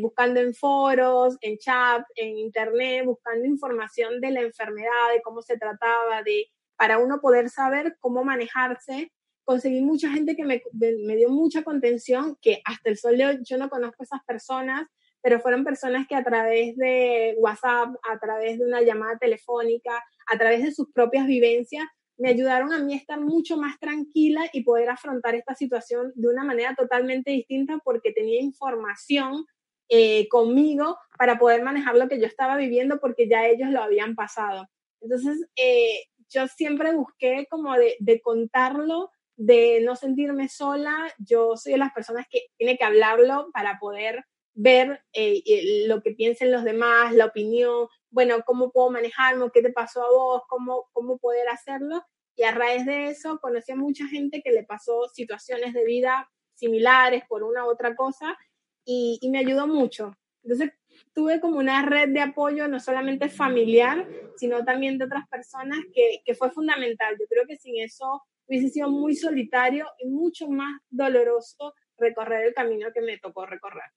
[0.00, 5.56] buscando en foros, en chat, en internet, buscando información de la enfermedad, de cómo se
[5.56, 6.48] trataba, de
[6.80, 9.12] para uno poder saber cómo manejarse.
[9.44, 13.38] Conseguí mucha gente que me, me, dio mucha contención, que hasta el sol de hoy
[13.42, 14.88] yo no conozco a esas personas,
[15.22, 20.38] pero fueron personas que a través de WhatsApp, a través de una llamada telefónica, a
[20.38, 21.84] través de sus propias vivencias,
[22.16, 26.28] me ayudaron a mí a estar mucho más tranquila y poder afrontar esta situación de
[26.28, 29.46] una manera totalmente distinta porque tenía información
[29.88, 34.14] eh, conmigo para poder manejar lo que yo estaba viviendo porque ya ellos lo habían
[34.14, 34.68] pasado.
[35.00, 41.72] Entonces, eh, yo siempre busqué como de, de contarlo de no sentirme sola, yo soy
[41.72, 44.26] de las personas que tiene que hablarlo para poder
[44.60, 49.72] ver eh, lo que piensen los demás, la opinión, bueno, cómo puedo manejarme, qué te
[49.72, 52.04] pasó a vos, cómo, cómo poder hacerlo.
[52.36, 56.30] Y a raíz de eso conocí a mucha gente que le pasó situaciones de vida
[56.54, 58.36] similares por una u otra cosa
[58.84, 60.14] y, y me ayudó mucho.
[60.42, 60.72] Entonces
[61.14, 66.20] tuve como una red de apoyo no solamente familiar, sino también de otras personas que,
[66.24, 67.16] que fue fundamental.
[67.18, 72.54] Yo creo que sin eso hubiese sido muy solitario y mucho más doloroso recorrer el
[72.54, 73.90] camino que me tocó recorrer.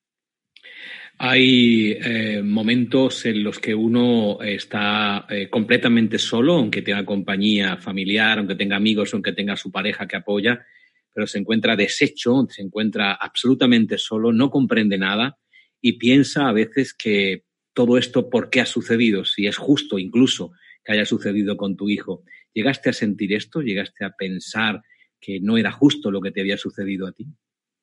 [1.18, 8.40] Hay eh, momentos en los que uno está eh, completamente solo, aunque tenga compañía familiar,
[8.40, 10.66] aunque tenga amigos, aunque tenga su pareja que apoya,
[11.14, 15.38] pero se encuentra deshecho, se encuentra absolutamente solo, no comprende nada
[15.80, 19.26] y piensa a veces que todo esto, ¿por qué ha sucedido?
[19.26, 20.52] Si es justo incluso
[20.84, 22.24] que haya sucedido con tu hijo.
[22.54, 23.62] ¿Llegaste a sentir esto?
[23.62, 24.82] ¿Llegaste a pensar
[25.20, 27.28] que no era justo lo que te había sucedido a ti?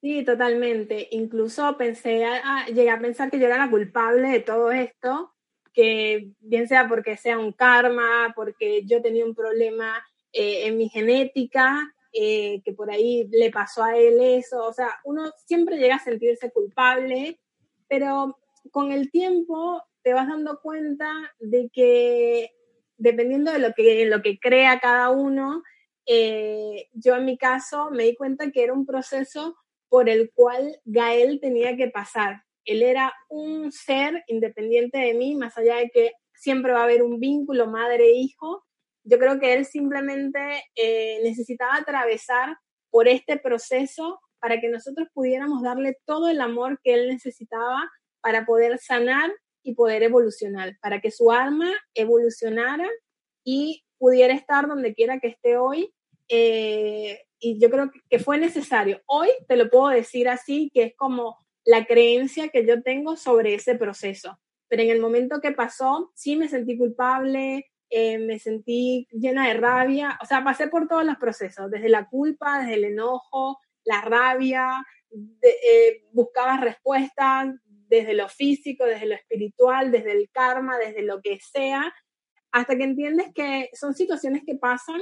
[0.01, 1.09] Sí, totalmente.
[1.11, 5.35] Incluso pensé, a, llegué a pensar que yo era la culpable de todo esto,
[5.75, 10.89] que bien sea porque sea un karma, porque yo tenía un problema eh, en mi
[10.89, 14.65] genética, eh, que por ahí le pasó a él eso.
[14.67, 17.39] O sea, uno siempre llega a sentirse culpable,
[17.87, 18.39] pero
[18.71, 22.53] con el tiempo te vas dando cuenta de que
[22.97, 25.63] dependiendo de lo que, lo que crea cada uno,
[26.07, 29.57] eh, yo en mi caso me di cuenta que era un proceso
[29.91, 32.43] por el cual Gael tenía que pasar.
[32.65, 37.03] Él era un ser independiente de mí, más allá de que siempre va a haber
[37.03, 38.65] un vínculo madre-hijo.
[39.05, 40.39] Yo creo que él simplemente
[40.77, 42.57] eh, necesitaba atravesar
[42.91, 47.91] por este proceso para que nosotros pudiéramos darle todo el amor que él necesitaba
[48.23, 49.31] para poder sanar
[49.63, 52.89] y poder evolucionar, para que su alma evolucionara
[53.45, 55.93] y pudiera estar donde quiera que esté hoy
[56.31, 59.03] eh, y yo creo que fue necesario.
[59.07, 63.55] Hoy te lo puedo decir así, que es como la creencia que yo tengo sobre
[63.55, 64.39] ese proceso.
[64.69, 69.55] Pero en el momento que pasó, sí me sentí culpable, eh, me sentí llena de
[69.55, 74.01] rabia, o sea, pasé por todos los procesos, desde la culpa, desde el enojo, la
[74.03, 74.87] rabia,
[75.43, 81.41] eh, buscaba respuestas desde lo físico, desde lo espiritual, desde el karma, desde lo que
[81.41, 81.93] sea,
[82.53, 85.01] hasta que entiendes que son situaciones que pasan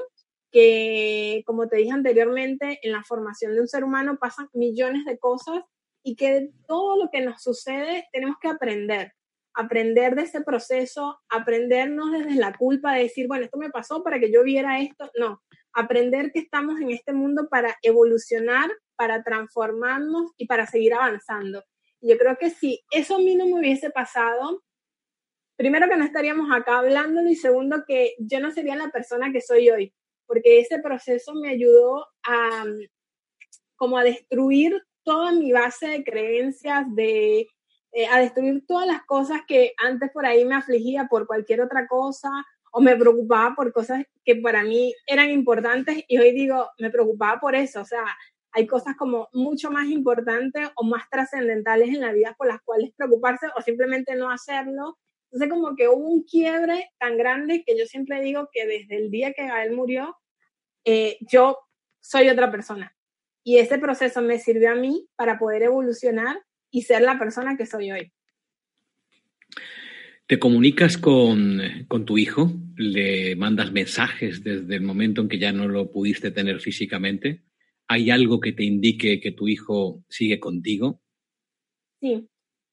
[0.51, 5.19] que, como te dije anteriormente, en la formación de un ser humano pasan millones de
[5.19, 5.63] cosas
[6.03, 9.13] y que todo lo que nos sucede tenemos que aprender,
[9.55, 14.19] aprender de ese proceso, aprendernos desde la culpa de decir, bueno, esto me pasó para
[14.19, 20.33] que yo viera esto, no, aprender que estamos en este mundo para evolucionar, para transformarnos
[20.37, 21.65] y para seguir avanzando.
[22.01, 24.63] Yo creo que si eso a mí no me hubiese pasado,
[25.57, 29.41] primero que no estaríamos acá hablando y segundo que yo no sería la persona que
[29.41, 29.95] soy hoy
[30.29, 32.65] porque ese proceso me ayudó a
[33.77, 37.49] como a destruir toda mi base de creencias, de,
[37.93, 41.89] eh, a destruir todas las cosas que antes por ahí me afligía por cualquier otra
[41.89, 42.29] cosa
[42.73, 47.41] o me preocupaba por cosas que para mí eran importantes y hoy digo, me preocupaba
[47.41, 48.05] por eso, o sea,
[48.53, 52.93] hay cosas como mucho más importantes o más trascendentales en la vida por las cuales
[52.97, 54.99] preocuparse o simplemente no hacerlo
[55.31, 59.11] entonces como que hubo un quiebre tan grande que yo siempre digo que desde el
[59.11, 60.17] día que Gael murió,
[60.85, 61.59] eh, yo
[62.01, 62.97] soy otra persona.
[63.45, 66.39] Y ese proceso me sirvió a mí para poder evolucionar
[66.71, 68.13] y ser la persona que soy hoy.
[70.27, 72.51] ¿Te comunicas con, con, tu hijo?
[72.77, 77.43] ¿Le mandas mensajes desde el momento en que ya no lo pudiste tener físicamente?
[77.87, 81.01] ¿Hay algo que te indique que tu hijo sigue contigo?
[82.01, 82.29] Sí.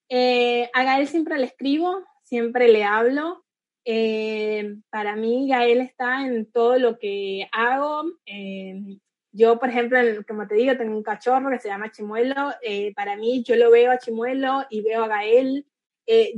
[0.10, 3.46] Eh, a Gael siempre le escribo, siempre le hablo.
[3.86, 8.04] Eh, para mí, Gael está en todo lo que hago.
[8.26, 8.98] Eh,
[9.32, 12.54] yo, por ejemplo, como te digo, tengo un cachorro que se llama Chimuelo.
[12.62, 15.66] Eh, para mí, yo lo veo a Chimuelo y veo a Gael.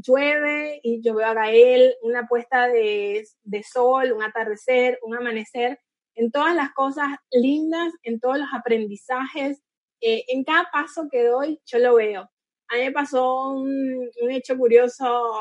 [0.05, 5.79] llueve y yo veo a Gael, una puesta de, de sol, un atardecer, un amanecer,
[6.15, 9.61] en todas las cosas lindas, en todos los aprendizajes,
[9.99, 12.29] en cada paso que doy, yo lo veo.
[12.69, 15.33] A mí me pasó un, hecho curioso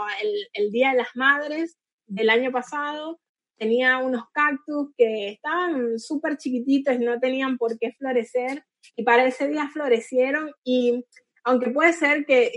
[0.53, 3.21] el, Día de las Madres del año pasado.
[3.59, 8.65] Tenía unos cactus que estaban súper chiquititos no tenían por qué florecer.
[8.95, 11.05] Y para ese día florecieron y
[11.45, 12.53] aunque puede ser que,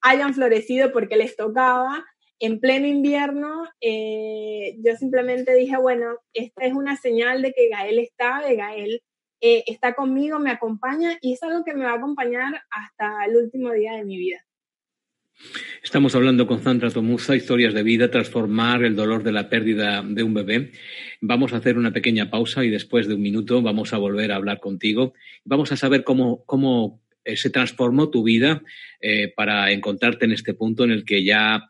[0.00, 2.04] hayan florecido porque les tocaba,
[2.38, 7.98] en pleno invierno, eh, yo simplemente dije, bueno, esta es una señal de que Gael
[7.98, 9.02] está, de Gael
[9.40, 13.36] eh, está conmigo, me acompaña y es algo que me va a acompañar hasta el
[13.36, 14.44] último día de mi vida.
[15.84, 20.24] Estamos hablando con Sandra Tomuza, historias de vida, transformar el dolor de la pérdida de
[20.24, 20.72] un bebé.
[21.20, 24.36] Vamos a hacer una pequeña pausa y después de un minuto vamos a volver a
[24.36, 25.14] hablar contigo.
[25.44, 28.62] Vamos a saber cómo, cómo eh, se transformó tu vida
[29.00, 31.64] eh, para encontrarte en este punto en el que ya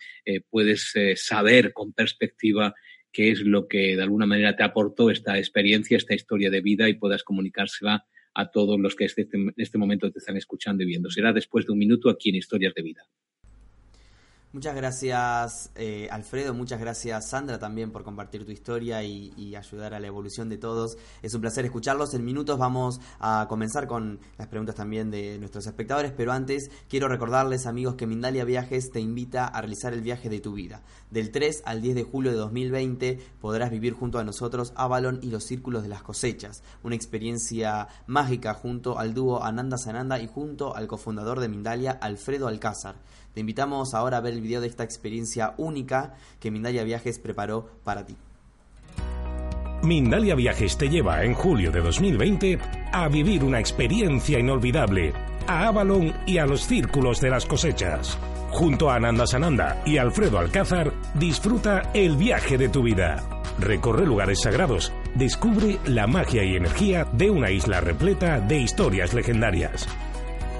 [0.50, 2.74] puedes saber con perspectiva
[3.12, 6.88] qué es lo que de alguna manera te aportó esta experiencia, esta historia de vida
[6.88, 10.86] y puedas comunicársela a todos los que este, en este momento te están escuchando y
[10.86, 11.10] viendo.
[11.10, 13.02] Será después de un minuto aquí en Historias de Vida.
[14.58, 20.00] Muchas gracias eh, Alfredo, muchas gracias Sandra también por compartir tu historia y, ayudar a
[20.00, 20.96] la evolución de todos.
[21.22, 22.12] Es un placer escucharlos.
[22.14, 27.06] En minutos vamos a comenzar con las preguntas también de nuestros espectadores, pero antes quiero
[27.06, 30.82] recordarles amigos que Mindalia Viajes te invita a realizar el viaje de tu vida.
[31.12, 35.30] Del 3 al 10 de julio de 2020 podrás vivir junto a nosotros Avalon y
[35.30, 40.74] los Círculos de las Cosechas, una experiencia mágica junto al dúo Ananda Sananda y junto
[40.74, 42.96] al cofundador de Mindalia, Alfredo Alcázar.
[43.38, 47.70] Te invitamos ahora a ver el video de esta experiencia única que Mindalia Viajes preparó
[47.84, 48.16] para ti.
[49.84, 52.58] Mindalia Viajes te lleva en julio de 2020
[52.92, 55.12] a vivir una experiencia inolvidable
[55.46, 58.18] a Avalon y a los círculos de las cosechas.
[58.50, 63.22] Junto a Ananda Sananda y Alfredo Alcázar, disfruta el viaje de tu vida.
[63.60, 69.86] Recorre lugares sagrados, descubre la magia y energía de una isla repleta de historias legendarias.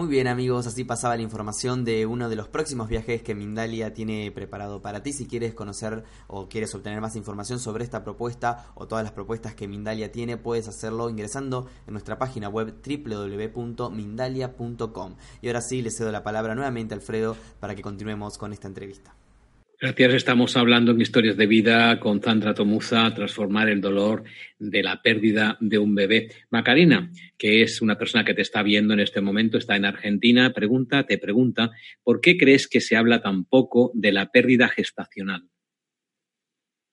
[0.00, 3.92] Muy bien amigos, así pasaba la información de uno de los próximos viajes que Mindalia
[3.92, 5.12] tiene preparado para ti.
[5.12, 9.54] Si quieres conocer o quieres obtener más información sobre esta propuesta o todas las propuestas
[9.54, 15.16] que Mindalia tiene, puedes hacerlo ingresando en nuestra página web www.mindalia.com.
[15.42, 18.68] Y ahora sí, le cedo la palabra nuevamente a Alfredo para que continuemos con esta
[18.68, 19.14] entrevista.
[19.82, 20.12] Gracias.
[20.12, 24.24] Estamos hablando en Historias de Vida con Sandra Tomuza, transformar el dolor
[24.58, 26.28] de la pérdida de un bebé.
[26.50, 30.52] Macarena, que es una persona que te está viendo en este momento, está en Argentina,
[30.52, 31.70] pregunta, te pregunta,
[32.02, 35.48] ¿por qué crees que se habla tan poco de la pérdida gestacional?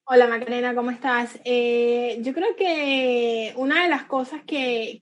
[0.06, 1.42] Hola Macarena, ¿cómo estás?
[1.44, 5.02] Eh, yo creo que una de las cosas que,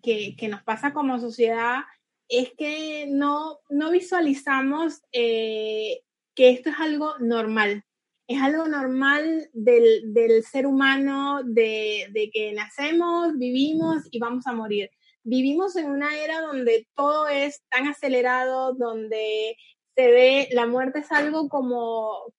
[0.50, 1.82] nos pasa como sociedad
[2.28, 6.00] es que no, no visualizamos eh,
[6.36, 7.84] que esto es algo normal.
[8.28, 14.90] Es algo normal del, ser humano, de, que nacemos, vivimos y vamos a morir.
[15.24, 19.56] Vivimos en una era donde todo es tan acelerado, donde
[19.96, 22.34] se ve la muerte es algo como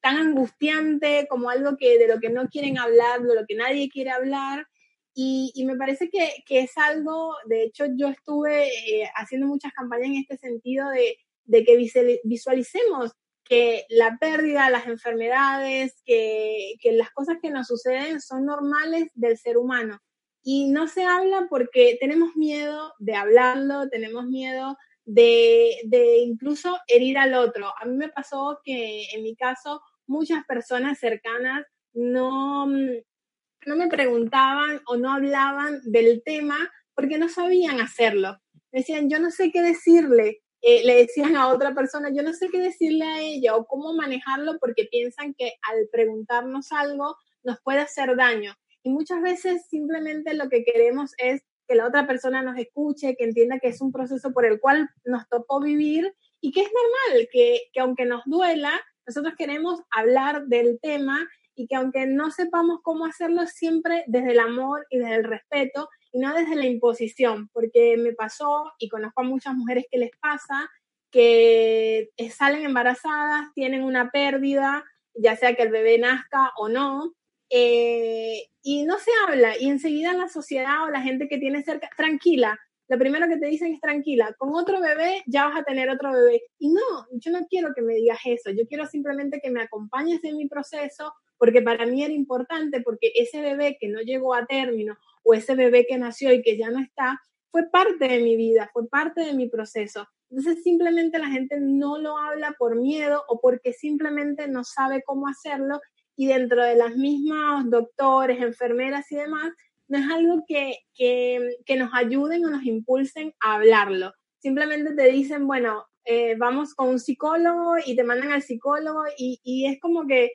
[0.00, 3.88] tan angustiante, como algo que de lo que no quieren hablar, de lo que nadie
[3.88, 4.66] quiere hablar.
[5.14, 10.16] Y, me parece que, es algo, de hecho yo estuve eh, haciendo muchas campañas en
[10.16, 11.76] este sentido de, de que
[12.24, 13.12] visualicemos
[13.52, 19.58] que la pérdida, las enfermedades, que, las cosas que nos suceden son normales del ser
[19.58, 19.98] humano.
[20.42, 27.18] Y no se habla porque tenemos miedo de hablarlo, tenemos miedo de, de, incluso herir
[27.18, 27.74] al otro.
[27.78, 34.80] A mí me pasó que en mi caso muchas personas cercanas no, no me preguntaban
[34.86, 36.56] o no hablaban del tema
[36.94, 38.38] porque no sabían hacerlo.
[38.70, 42.48] Decían, yo no sé qué decirle, eh, le decían a otra persona, yo no sé
[42.48, 47.80] qué decirle a ella o cómo manejarlo porque piensan que al preguntarnos algo nos puede
[47.80, 48.54] hacer daño.
[48.84, 53.24] Y muchas veces simplemente lo que queremos es que la otra persona nos escuche, que
[53.24, 57.28] entienda que es un proceso por el cual nos tocó vivir y que es normal,
[57.32, 58.72] que, que aunque nos duela,
[59.06, 64.38] nosotros queremos hablar del tema y que aunque no sepamos cómo hacerlo, siempre desde el
[64.38, 69.22] amor y desde el respeto y no desde la imposición, porque me pasó y conozco
[69.22, 70.70] a muchas mujeres que les pasa
[71.10, 77.14] que salen embarazadas, tienen una pérdida, ya sea que el bebé nazca o no,
[77.50, 81.90] eh, y no se habla, y enseguida la sociedad o la gente que tiene cerca,
[81.96, 85.88] tranquila, lo primero que te dicen es tranquila, con otro bebé ya vas a tener
[85.88, 86.42] otro bebé.
[86.58, 90.22] Y no, yo no quiero que me digas eso, yo quiero simplemente que me acompañes
[90.24, 94.46] en mi proceso, porque para mí era importante, porque ese bebé que no llegó a
[94.46, 97.20] término o ese bebé que nació y que ya no está,
[97.50, 100.08] fue parte de mi vida, fue parte de mi proceso.
[100.30, 105.28] Entonces simplemente la gente no lo habla por miedo o porque simplemente no sabe cómo
[105.28, 105.80] hacerlo
[106.16, 109.52] y dentro de las mismas doctores, enfermeras y demás,
[109.88, 114.12] no es algo que, que, nos ayuden o nos impulsen a hablarlo.
[114.38, 119.40] Simplemente te dicen, bueno, eh, vamos con un psicólogo y te mandan al psicólogo y,
[119.44, 120.32] y es como que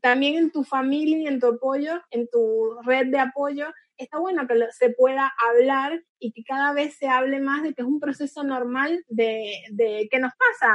[0.00, 3.66] también en tu familia y en tu apoyo, en tu red de apoyo,
[4.04, 7.82] está bueno que se pueda hablar y que cada vez se hable más de que
[7.82, 10.74] es un proceso normal de, de que nos pasa.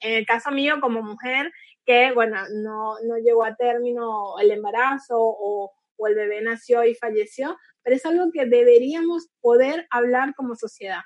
[0.00, 1.52] en el caso mío como mujer,
[1.84, 6.94] que bueno, no, no llegó a término el embarazo o, o el bebé nació y
[6.94, 11.00] falleció, pero es algo que deberíamos poder hablar como sociedad.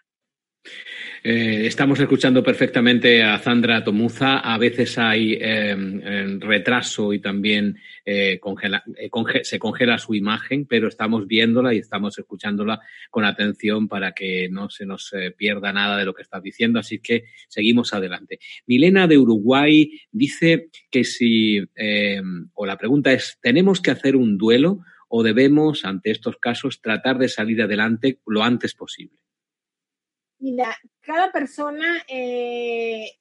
[1.25, 4.39] Eh, estamos escuchando perfectamente a Sandra Tomuza.
[4.39, 11.29] A veces hay em, retraso y también eh, eh, se congela su imagen, pero estamos
[11.29, 16.13] viéndola y estamos escuchándola con atención para que no se nos pierda nada de lo
[16.13, 16.81] que está diciendo.
[16.81, 18.41] Así que seguimos adelante.
[18.67, 24.39] Milena de Uruguay dice que si, em, o la pregunta es, ¿tenemos que hacer un
[24.39, 29.23] duelo o debemos, ante estos casos, tratar de salir adelante lo antes posible?
[30.43, 33.13] Mira, cada persona eh,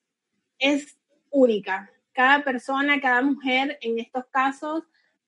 [0.58, 0.98] es
[1.30, 1.88] única.
[2.12, 4.82] Cada persona, cada mujer en estos casos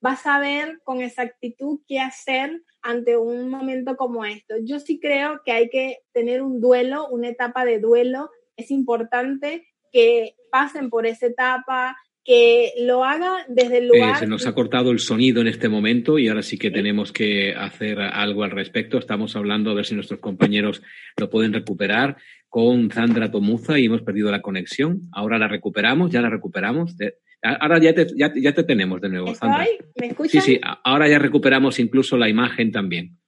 [0.05, 4.57] va a saber con exactitud qué hacer ante un momento como esto.
[4.65, 8.29] Yo sí creo que hay que tener un duelo, una etapa de duelo.
[8.57, 14.17] Es importante que pasen por esa etapa, que lo haga desde el lugar.
[14.17, 17.13] Eh, se nos ha cortado el sonido en este momento y ahora sí que tenemos
[17.13, 18.99] que hacer algo al respecto.
[18.99, 20.83] Estamos hablando a ver si nuestros compañeros
[21.17, 22.17] lo pueden recuperar
[22.49, 25.03] con Sandra Tomuza y hemos perdido la conexión.
[25.13, 26.97] Ahora la recuperamos, ya la recuperamos.
[27.43, 29.67] Ahora ya te, ya, te tenemos de nuevo, Sandra.
[30.01, 30.41] ¿Me escuchan?
[30.41, 33.19] Sí, sí, ahora ya recuperamos incluso la imagen también.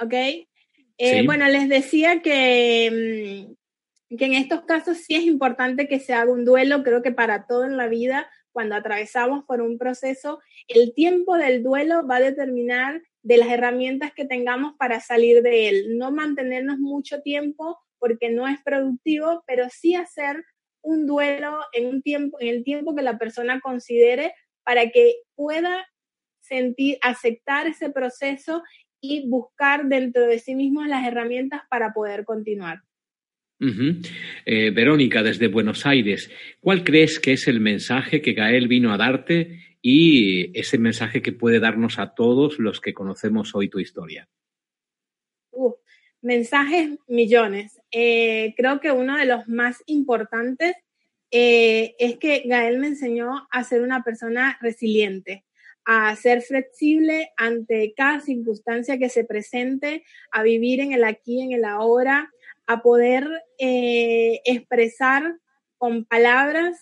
[0.00, 0.14] Ok.
[0.96, 3.52] Eh, bueno, les decía que, mm,
[4.16, 7.46] que en estos casos sí es importante que se haga un duelo, creo que para
[7.46, 12.20] todo en la vida, cuando atravesamos por un proceso, el tiempo del duelo va a
[12.20, 15.98] determinar de las herramientas que tengamos para salir de él.
[15.98, 20.44] No mantenernos mucho tiempo porque no es productivo, pero sí hacer
[20.82, 24.34] un duelo en, un tiempo, en el tiempo que la persona considere
[24.64, 25.86] para que pueda
[26.40, 28.62] sentir, aceptar ese proceso
[29.00, 32.80] y buscar dentro de sí mismo las herramientas para poder continuar.
[34.44, 38.96] Eh, Verónica, desde Buenos Aires, ¿cuál crees que es el mensaje que Gael vino a
[38.96, 44.28] darte y ese mensaje que puede darnos a todos los que conocemos hoy tu historia?
[46.22, 47.80] mensajes millones.
[47.90, 50.74] Eh, creo que uno de los más importantes
[51.30, 55.44] eh, es que Gael me enseñó a ser una persona resiliente,
[55.84, 61.52] a ser flexible ante cada circunstancia que se presente, a vivir en el aquí, en
[61.52, 62.30] el ahora,
[62.72, 65.36] a poder eh, expresar
[65.78, 66.78] con palabras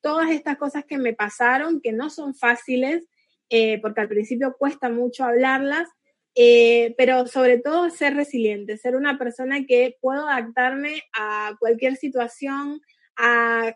[0.00, 3.04] todas estas cosas que me pasaron, que no son fáciles,
[3.50, 5.88] eh, porque al principio cuesta mucho hablarlas,
[6.34, 12.80] eh, pero sobre todo ser resiliente, ser una persona que puedo adaptarme a cualquier situación,
[13.16, 13.74] a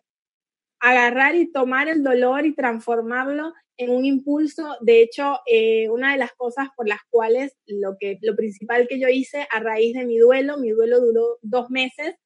[0.82, 4.76] agarrar y tomar el dolor y transformarlo en un impulso.
[4.80, 8.98] De hecho, eh, una de las cosas por las cuales lo, que, lo principal que
[8.98, 12.16] yo hice a raíz de mi duelo, mi duelo duró dos meses,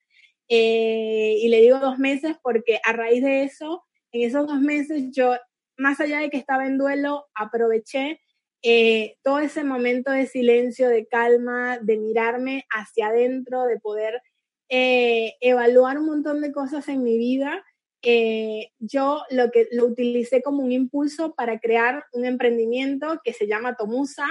[0.49, 5.05] eh, y le digo dos meses porque a raíz de eso, en esos dos meses
[5.13, 5.37] yo,
[5.77, 8.21] más allá de que estaba en duelo, aproveché
[8.63, 14.23] eh, todo ese momento de silencio, de calma, de mirarme hacia adentro, de poder
[14.69, 17.63] evaluar un montón de cosas en mi vida
[18.09, 23.49] eh, yo lo que lo utilicé como un impulso para crear un emprendimiento que se
[23.49, 24.29] llama Tomusa,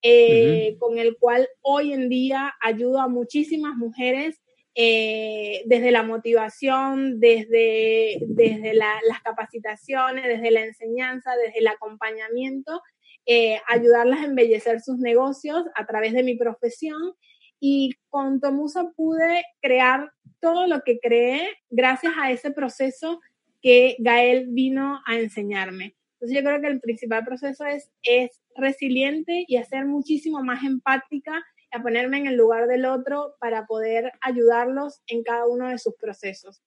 [0.00, 4.40] eh, con el cual hoy en día ayudo a muchísimas mujeres
[4.76, 12.80] eh, desde la motivación, desde, desde las capacitaciones, desde la enseñanza, desde el acompañamiento,
[13.66, 17.16] ayudarlas a embellecer sus negocios a través de mi profesión
[17.60, 23.20] y con Tomusa pude crear todo lo que creé gracias a ese proceso
[23.62, 25.96] que Gael vino a enseñarme.
[26.14, 31.44] Entonces yo creo que el principal proceso es, es resiliente y hacer muchísimo más empática
[31.72, 35.94] a ponerme en el lugar del otro para poder ayudarlos en cada uno de sus
[35.94, 36.62] procesos.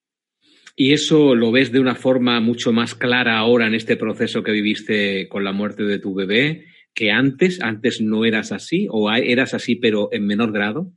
[0.75, 4.51] ¿Y eso lo ves de una forma mucho más clara ahora en este proceso que
[4.51, 6.65] viviste con la muerte de tu bebé?
[6.99, 10.91] Que antes, antes no eras así o eras así pero en menor grado?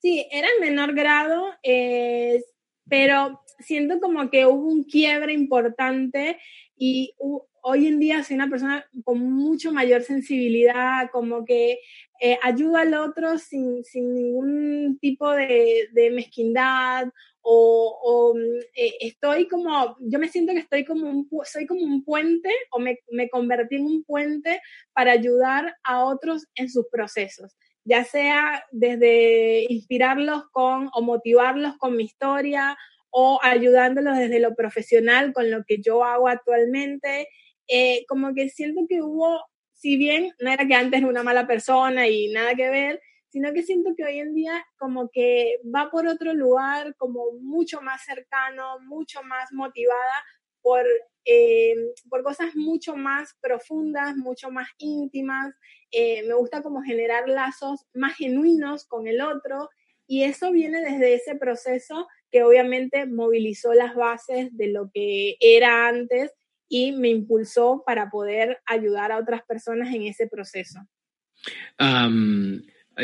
[0.00, 2.42] Sí, era en menor grado, eh,
[2.88, 6.38] pero siento como que hubo un quiebre importante
[6.78, 7.12] y
[7.60, 11.80] hoy en día soy una persona con mucho mayor sensibilidad, como que
[12.18, 17.08] eh, ayuda al otro sin, sin ningún tipo de, de mezquindad
[17.48, 22.04] o, mm, eh, estoy como, yo me siento que estoy como un, soy como un
[22.04, 24.60] puente o me, me convertí en un puente
[24.92, 31.96] para ayudar a otros en sus procesos ya sea desde inspirarlos con o motivarlos con
[31.96, 32.76] mi historia
[33.10, 37.28] o ayudándolos desde lo profesional con lo que yo hago actualmente.
[37.68, 39.40] Eh, como que siento que hubo
[39.72, 43.00] si bien no era que antes una mala persona y nada que ver,
[43.36, 47.82] sino que siento que hoy en día como que va por otro lugar, como mucho
[47.82, 50.24] más cercano, mucho más motivada
[50.62, 50.86] por,
[51.26, 51.74] eh,
[52.08, 55.54] por cosas mucho más profundas, mucho más íntimas.
[55.90, 59.68] Eh, me gusta como generar lazos más genuinos con el otro
[60.06, 65.88] y eso viene desde ese proceso que obviamente movilizó las bases de lo que era
[65.88, 66.32] antes
[66.70, 70.80] y me impulsó para poder ayudar a otras personas en ese proceso.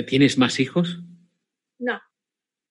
[0.07, 1.01] ¿Tienes más hijos?
[1.79, 2.01] No.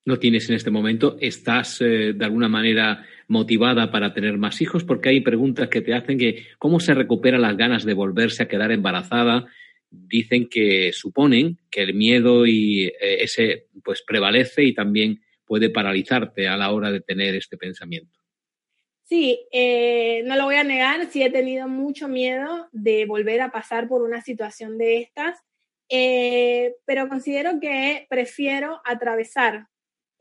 [0.03, 1.17] ¿No tienes en este momento?
[1.19, 4.83] ¿Estás eh, de alguna manera motivada para tener más hijos?
[4.83, 8.47] Porque hay preguntas que te hacen que cómo se recuperan las ganas de volverse a
[8.47, 9.45] quedar embarazada.
[9.91, 16.47] Dicen que suponen que el miedo y eh, ese pues prevalece y también puede paralizarte
[16.47, 18.17] a la hora de tener este pensamiento.
[19.03, 23.51] Sí, eh, no lo voy a negar, sí he tenido mucho miedo de volver a
[23.51, 25.37] pasar por una situación de estas,
[25.91, 29.67] eh, pero considero que prefiero atravesar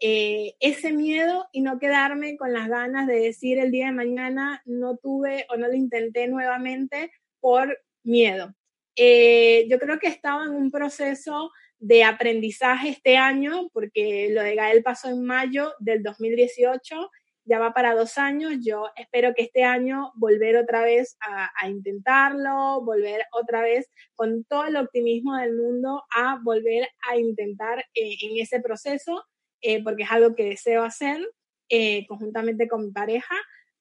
[0.01, 4.63] eh, ese miedo y no quedarme con las ganas de decir el día de mañana
[4.65, 8.55] no tuve o no lo intenté nuevamente por miedo.
[8.97, 14.83] yo creo que estaba en un proceso de aprendizaje este año, porque lo de Gael
[14.83, 17.11] pasó en mayo del 2018
[17.45, 18.55] ya va para dos años.
[18.61, 24.67] Yo espero que este año volver otra vez a, intentarlo, volver otra vez con todo
[24.67, 29.25] el optimismo del mundo a volver a intentar eh, en ese proceso,
[29.61, 31.21] eh, porque es algo que deseo hacer
[31.69, 33.35] eh, conjuntamente con mi pareja.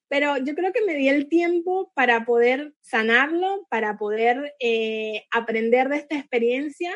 [0.08, 4.54] Pero yo creo que me di el tiempo para poder sanarlo, para poder
[5.30, 6.92] aprender de esta experiencia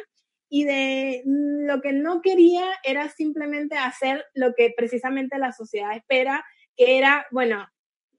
[0.48, 6.44] y de lo que no quería era simplemente hacer lo que precisamente la sociedad espera
[6.76, 7.66] que era, bueno,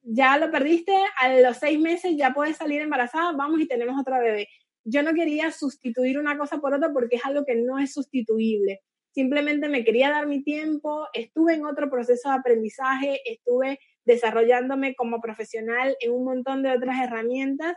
[0.04, 4.20] ya lo perdiste, a los seis meses ya puedes salir embarazada, vamos y tenemos otra
[4.20, 4.48] bebé.
[4.84, 8.82] Yo no quería sustituir una cosa por otra porque es algo que no es sustituible.
[9.12, 15.22] Simplemente me quería dar mi tiempo, estuve en otro proceso de aprendizaje, estuve desarrollándome como
[15.22, 17.76] profesional en un montón de otras herramientas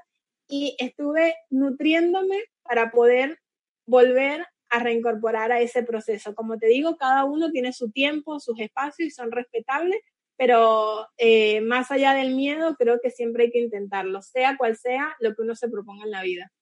[0.48, 3.38] y estuve nutriéndome para poder
[3.86, 6.34] volver a reincorporar a ese proceso.
[6.34, 10.00] Como te digo, cada uno tiene su tiempo, sus espacios y son respetables,
[10.38, 15.16] pero eh, más allá del miedo, creo que siempre hay que intentarlo, sea cual sea
[15.20, 16.52] lo que uno se proponga en la vida.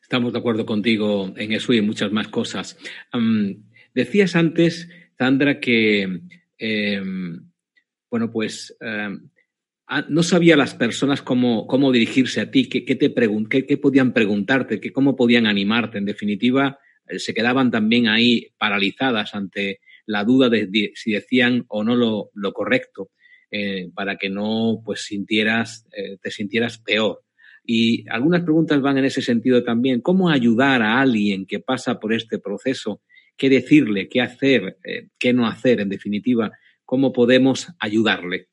[0.00, 2.78] Estamos de acuerdo contigo en eso y en muchas más cosas.
[3.92, 4.88] decías antes,
[5.18, 6.20] Sandra, que,
[6.58, 7.50] em,
[8.08, 9.28] bueno, pues em,
[10.08, 13.12] no sabía las personas cómo, cómo dirigirse a ti, qué, te
[13.66, 15.98] qué, podían preguntarte, qué, cómo podían animarte.
[15.98, 16.78] En definitiva,
[17.08, 22.52] eh, se quedaban también ahí paralizadas ante la duda de, si decían o no lo,
[22.52, 23.10] correcto,
[23.50, 27.22] eh, para que no pues sintieras, eh, te sintieras peor.
[27.64, 30.00] Y algunas preguntas van en ese sentido también.
[30.00, 33.02] ¿Cómo ayudar a alguien que pasa por este proceso?
[33.36, 34.08] ¿Qué decirle?
[34.08, 34.78] ¿Qué hacer?
[34.84, 35.80] Eh, ¿Qué no hacer?
[35.80, 36.50] En definitiva,
[36.84, 38.48] ¿cómo podemos ayudarle?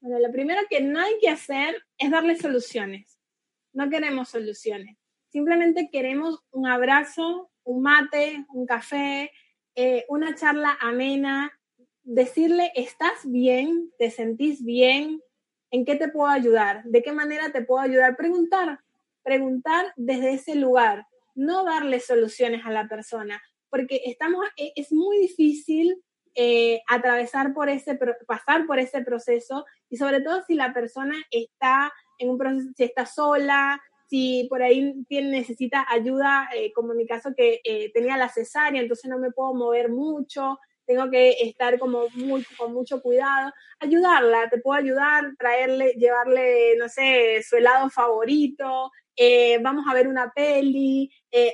[0.00, 3.18] Bueno, lo primero que no hay que hacer es darle soluciones.
[3.72, 4.96] No queremos soluciones.
[5.28, 9.32] Simplemente queremos un abrazo, un mate, un café,
[9.76, 11.52] eh, una charla amena,
[12.02, 13.92] decirle, ¿estás bien?
[13.98, 15.20] ¿Te sentís bien?
[15.70, 16.84] ¿En qué te puedo ayudar?
[16.84, 18.16] ¿De qué manera te puedo ayudar?
[18.16, 18.80] Preguntar,
[19.22, 25.18] preguntar desde ese lugar, no darle soluciones a la persona, porque estamos, e, es muy
[25.18, 26.00] difícil
[26.36, 31.92] eh, atravesar por ese, pasar por ese proceso y sobre todo si la persona está
[32.18, 36.98] en un proceso, si está sola, si por ahí tiene, necesita ayuda, eh, como en
[36.98, 41.30] mi caso que eh, tenía la cesárea, entonces no me puedo mover mucho, tengo que
[41.40, 47.56] estar como muy, con mucho cuidado, ayudarla, te puedo ayudar, traerle, llevarle, no sé, su
[47.56, 51.10] helado favorito, eh, vamos a ver una peli,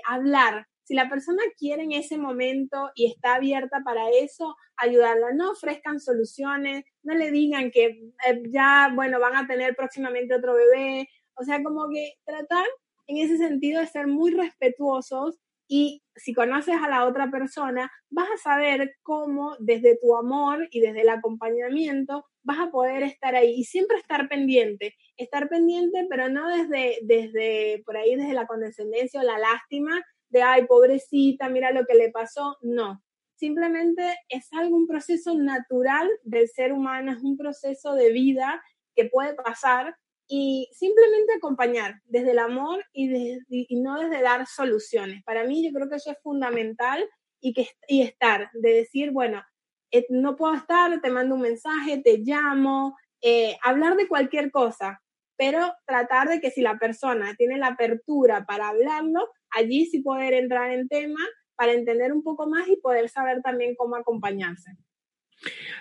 [0.06, 0.66] hablar.
[0.82, 5.32] Si la persona quiere en ese momento y está abierta para eso, ayudarla.
[5.32, 8.10] No ofrezcan soluciones, no le digan que
[8.48, 12.66] ya, bueno, van a tener próximamente otro bebé, o sea, como que tratar
[13.06, 15.38] en ese sentido de ser muy respetuosos
[15.72, 20.80] y si conoces a la otra persona, vas a saber cómo desde tu amor y
[20.80, 26.28] desde el acompañamiento vas a poder estar ahí y siempre estar pendiente, estar pendiente, pero
[26.28, 31.70] no desde, desde por ahí, desde la condescendencia o la lástima de, ay, pobrecita, mira
[31.70, 33.02] lo que le pasó, no.
[33.36, 38.62] Simplemente es algo, un proceso natural del ser humano, es un proceso de vida
[38.94, 39.96] que puede pasar
[40.32, 43.36] y simplemente acompañar desde el amor y,
[43.82, 45.24] no desde dar soluciones.
[45.24, 47.04] Para mí yo creo que eso es fundamental
[47.40, 49.42] y, que, y estar, de decir, bueno,
[49.90, 55.02] eh, no puedo estar, te mando un mensaje, te llamo, eh, hablar de cualquier cosa,
[55.36, 60.34] pero tratar de que si la persona tiene la apertura para hablarlo, allí sí poder
[60.34, 61.26] entrar en tema
[61.56, 64.76] para entender un poco más y poder saber también cómo acompañarse.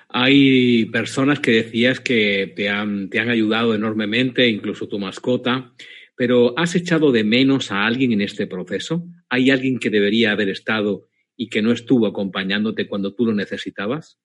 [0.10, 5.74] Hay personas que decías que te han, te han ayudado enormemente, incluso tu mascota,
[6.16, 9.06] pero ¿has echado de menos a alguien en este proceso?
[9.30, 14.20] ¿Hay alguien que debería haber estado y que no estuvo acompañándote cuando tú lo necesitabas?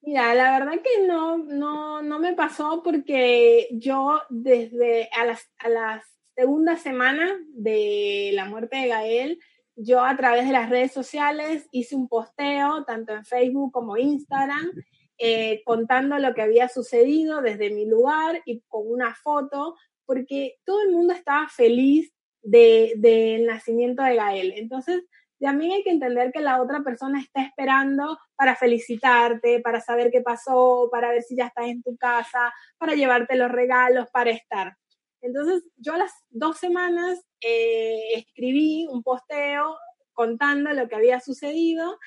[0.00, 5.68] Mira, la verdad que no, no, no me pasó porque yo desde a las, a
[5.68, 9.38] las segunda semana de la muerte de Gael,
[9.76, 14.70] yo a través de las redes sociales hice un posteo, tanto en Facebook como Instagram,
[15.18, 20.82] eh, contando lo que había sucedido desde mi lugar y con una foto, porque todo
[20.82, 22.12] el mundo estaba feliz
[22.42, 24.52] del de, nacimiento de Gael.
[24.56, 25.02] Entonces,
[25.38, 30.20] también hay que entender que la otra persona está esperando para felicitarte, para saber qué
[30.20, 34.76] pasó, para ver si ya estás en tu casa, para llevarte los regalos, para estar.
[35.22, 39.76] Entonces, yo a las dos semanas eh, escribí un posteo
[40.12, 41.98] contando lo que había sucedido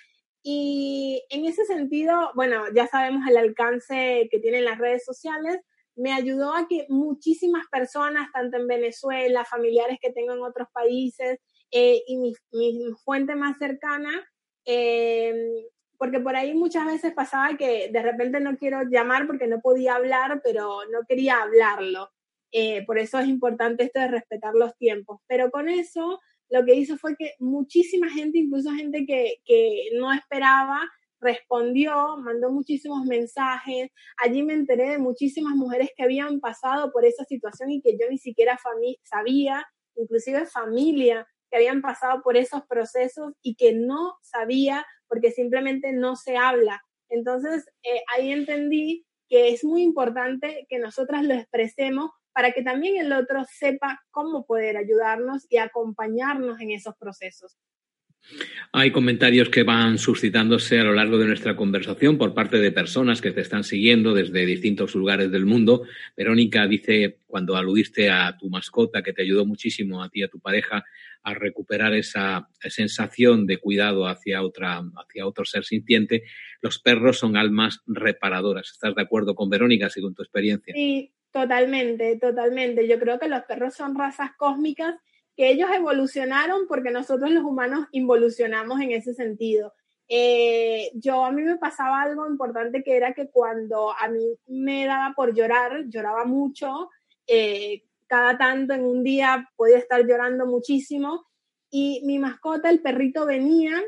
[0.47, 5.59] y en ese sentido, bueno, ya sabemos el alcance que tienen las redes sociales,
[5.95, 11.39] me ayudó a que muchísimas personas, tanto en Venezuela, familiares que tengo en otros países
[11.72, 12.34] eh, y mi,
[13.03, 14.11] fuente más cercana,
[14.66, 15.34] eh,
[15.97, 19.95] porque por ahí muchas veces pasaba que de repente no quiero llamar porque no podía
[19.95, 22.11] hablar, pero no quería hablarlo.
[22.51, 25.19] Eh, por eso es importante esto de respetar los tiempos.
[25.27, 26.19] Pero con eso
[26.49, 30.81] lo que hizo fue que muchísima gente, incluso gente que, que no esperaba,
[31.19, 33.89] respondió, mandó muchísimos mensajes.
[34.17, 38.09] Allí me enteré de muchísimas mujeres que habían pasado por esa situación y que yo
[38.09, 38.57] ni siquiera
[39.03, 39.65] sabía,
[39.95, 46.15] inclusive familia que habían pasado por esos procesos y que no sabía porque simplemente no
[46.15, 46.81] se habla.
[47.09, 52.97] Entonces, eh, ahí entendí que es muy importante que nosotras lo expresemos para que también
[52.97, 57.57] el otro sepa cómo poder ayudarnos y acompañarnos en esos procesos.
[58.73, 63.21] Hay comentarios que van suscitándose a lo largo de nuestra conversación por parte de personas
[63.21, 65.83] que te están siguiendo desde distintos lugares del mundo.
[66.17, 70.27] Verónica dice, cuando aludiste a tu mascota, que te ayudó muchísimo a ti y a
[70.27, 70.83] tu pareja
[71.23, 76.23] a recuperar esa sensación de cuidado hacia, otra, hacia otro ser sintiente,
[76.61, 78.71] los perros son almas reparadoras.
[78.71, 80.73] ¿Estás de acuerdo con Verónica, según tu experiencia?
[80.73, 82.88] Sí, Totalmente, totalmente.
[82.88, 84.95] Yo creo que los perros son razas cósmicas
[85.36, 89.73] que ellos evolucionaron porque nosotros los humanos involucionamos en ese sentido.
[90.07, 94.86] Eh, yo a mí me pasaba algo importante que era que cuando a mí me
[94.86, 96.89] daba por llorar, lloraba mucho,
[97.27, 101.25] eh, cada tanto en un día podía estar llorando muchísimo
[101.69, 103.83] y mi mascota, el perrito, venía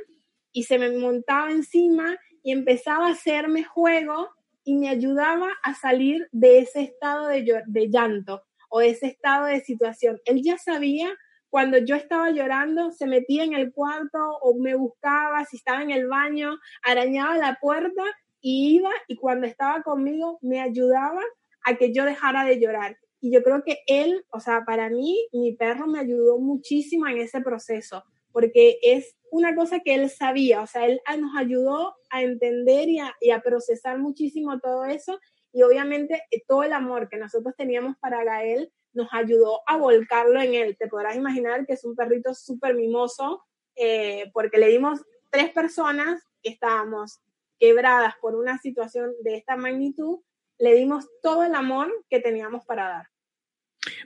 [0.51, 4.31] y se me montaba encima y empezaba a hacerme juego
[4.67, 9.61] y me ayudaba a salir de ese estado de, de llanto o ese estado de
[9.61, 10.19] situación.
[10.25, 11.09] Él ya sabía
[11.49, 15.91] cuando yo estaba llorando, se metía en el cuarto o me buscaba, si estaba en
[15.91, 18.03] el baño, arañaba la puerta
[18.41, 21.21] y iba y cuando estaba conmigo me ayudaba
[21.63, 22.97] a que yo dejara de llorar.
[23.21, 27.19] Y yo creo que él, o sea, para mí, mi perro me ayudó muchísimo en
[27.19, 28.03] ese proceso,
[28.33, 32.99] porque es una cosa que él sabía, o sea, él nos ayudó a entender y
[33.31, 35.19] a, procesar muchísimo todo eso
[35.51, 40.41] y obviamente eh, todo el amor que nosotros teníamos para Gael nos ayudó a volcarlo
[40.41, 40.77] en él.
[40.77, 43.43] Te podrás imaginar que es un perrito súper mimoso
[43.75, 47.21] eh, porque le dimos tres personas que estábamos
[47.59, 50.19] quebradas por una situación de esta magnitud,
[50.57, 53.07] le dimos todo el amor que teníamos para dar.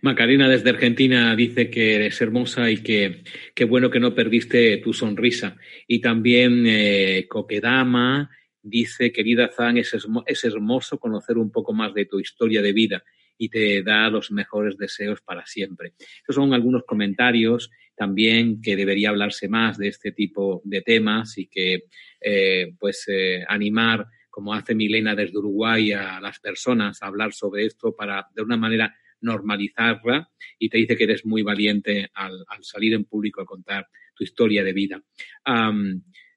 [0.02, 3.24] Macarena desde Argentina dice que eres hermosa y que
[3.56, 5.58] qué bueno que no perdiste tu sonrisa.
[5.88, 8.30] Y también eh, Coquedama
[8.62, 9.96] dice, querida Zan, es,
[10.26, 13.04] es hermoso conocer un poco más de tu historia de vida
[13.38, 15.94] y te da los mejores deseos para siempre.
[16.22, 21.48] Esos son algunos comentarios también que debería hablarse más de este tipo de temas y
[21.48, 21.86] que
[22.20, 27.66] eh, pues eh, animar como hace Milena desde Uruguay a las personas a hablar sobre
[27.66, 32.94] esto para de una manera normalizarla y te dice que eres muy valiente al, salir
[32.94, 35.04] en público a contar tu historia de vida.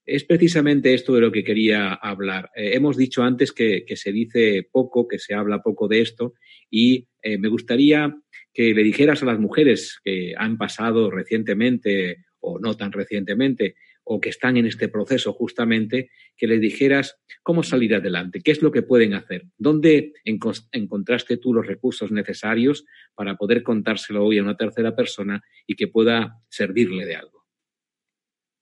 [0.07, 2.51] es precisamente esto de lo que quería hablar.
[2.55, 6.35] Eh, hemos dicho antes que, se dice poco, que se habla poco de esto
[6.71, 8.15] y eh, me gustaría
[8.53, 13.75] que le dijeras a las mujeres que han pasado recientemente o no tan recientemente
[14.05, 18.63] o que están en este proceso justamente, que les dijeras cómo salir adelante, qué es
[18.63, 22.85] lo que pueden hacer, dónde encontraste tú los recursos necesarios
[23.15, 27.45] para poder contárselo hoy a una tercera persona y que pueda servirle de algo.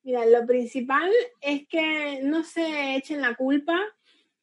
[0.05, 3.79] Mira, lo principal es que no se echen la culpa,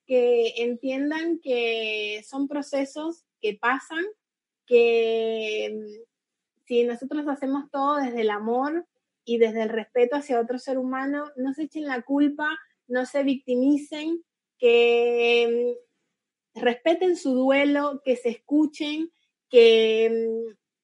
[0.06, 4.04] que entiendan que son procesos que pasan,
[4.66, 6.10] que mm,
[6.66, 8.86] si nosotros hacemos todo desde el amor
[9.30, 12.58] y desde el respeto hacia otro ser humano, no se echen la culpa,
[12.88, 14.24] no se victimicen,
[14.58, 15.76] que
[16.56, 19.12] mm, respeten su duelo, que se escuchen,
[19.48, 20.10] que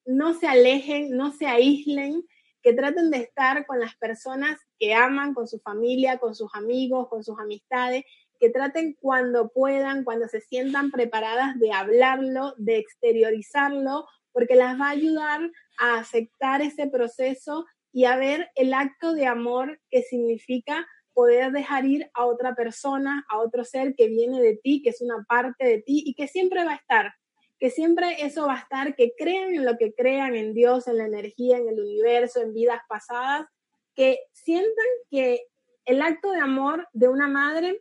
[0.05, 2.23] mm, no se alejen, no se aíslen,
[2.61, 7.07] que traten de estar con las personas que aman, con su familia, con sus amigos,
[7.09, 8.03] con sus amistades,
[8.39, 14.89] que traten cuando puedan, cuando se sientan preparadas de hablarlo, de exteriorizarlo, porque las va
[14.89, 17.65] a ayudar a aceptar ese proceso
[17.95, 23.25] y a ver el acto de amor que significa poder dejar ir a otra persona,
[23.29, 26.27] a otro ser que viene de ti, que es una parte de ti y que
[26.27, 27.13] siempre va a estar,
[27.57, 30.97] que siempre eso va a estar, que crean en lo que crean, en Dios, en
[30.97, 33.47] la energía, en el universo, en vidas pasadas,
[33.95, 35.45] que sientan que
[35.85, 37.79] el acto de amor de una madre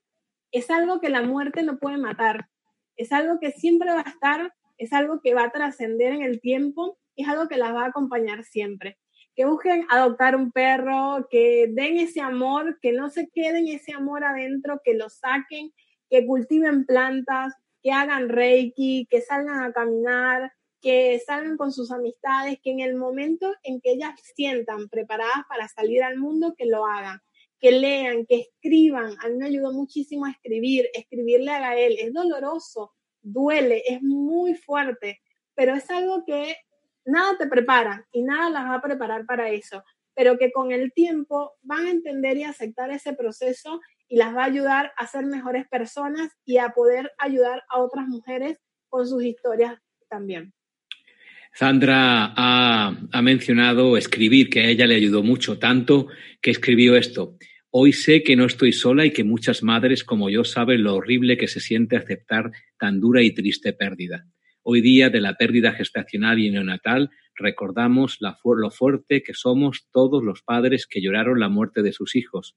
[0.53, 2.47] es algo que la muerte no puede matar,
[2.95, 6.41] es algo que siempre va a estar, es algo que va a trascender en el
[6.41, 8.97] tiempo, es algo que las va a acompañar siempre.
[9.35, 14.25] Que busquen adoptar un perro, que den ese amor, que no se queden ese amor
[14.25, 15.73] adentro, que lo saquen,
[16.09, 22.59] que cultiven plantas, que hagan reiki, que salgan a caminar, que salgan con sus amistades,
[22.63, 26.87] que en el momento en que ellas sientan preparadas para salir al mundo, que lo
[26.87, 27.21] hagan,
[27.59, 29.15] que lean, que escriban.
[29.21, 31.97] A mí me ayudó muchísimo a escribir, escribirle a Gael.
[31.99, 35.21] Es doloroso, duele, es muy fuerte,
[35.55, 36.57] pero es algo que
[37.05, 39.85] nada te prepara y nada las va a preparar para eso,
[40.15, 44.43] pero que con el tiempo van a entender y aceptar ese proceso y las va
[44.43, 49.25] a ayudar a ser mejores personas y a poder ayudar a otras mujeres con sus
[49.25, 49.79] historias
[50.09, 50.53] también.
[51.53, 56.09] Sandra ha, mencionado escribir, que a ella le ayudó mucho, tanto
[56.41, 57.37] que escribió esto.
[57.71, 61.37] Hoy sé que no estoy sola y que muchas madres como yo saben lo horrible
[61.37, 64.27] que se siente aceptar tan dura y triste pérdida.
[64.67, 70.25] Hoy día de la pérdida gestacional y neonatal recordamos la, lo fuerte que somos todos
[70.25, 72.57] los padres que lloraron la muerte de sus hijos,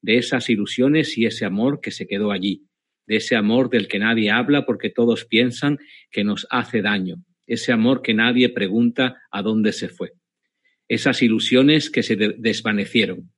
[0.00, 2.64] de esas ilusiones y ese amor que se quedó allí,
[3.06, 5.76] de ese amor del que nadie habla porque todos piensan
[6.10, 10.12] que nos hace daño, ese amor que nadie pregunta a dónde se fue,
[10.88, 13.30] esas ilusiones que se desvanecieron.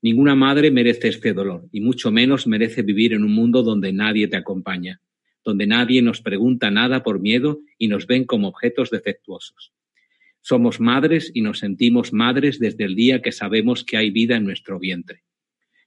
[0.00, 4.28] Ninguna madre merece este dolor, y mucho menos merece vivir en un mundo donde nadie
[4.28, 5.00] te acompaña,
[5.44, 9.72] donde nadie nos pregunta nada por miedo y nos ven como objetos defectuosos.
[10.40, 14.44] Somos madres y nos sentimos madres desde el día que sabemos que hay vida en
[14.44, 15.24] nuestro vientre.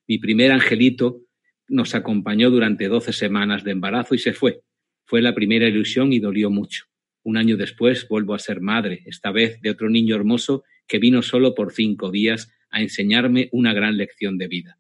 [0.08, 1.22] Mi primer angelito
[1.68, 4.62] nos acompañó durante doce semanas de embarazo y se fue.
[5.06, 6.86] Fue la primera ilusión y dolió mucho.
[7.24, 11.22] Un año después vuelvo a ser madre, esta vez de otro niño hermoso que vino
[11.22, 14.78] solo por cinco días a enseñarme una gran lección de vida.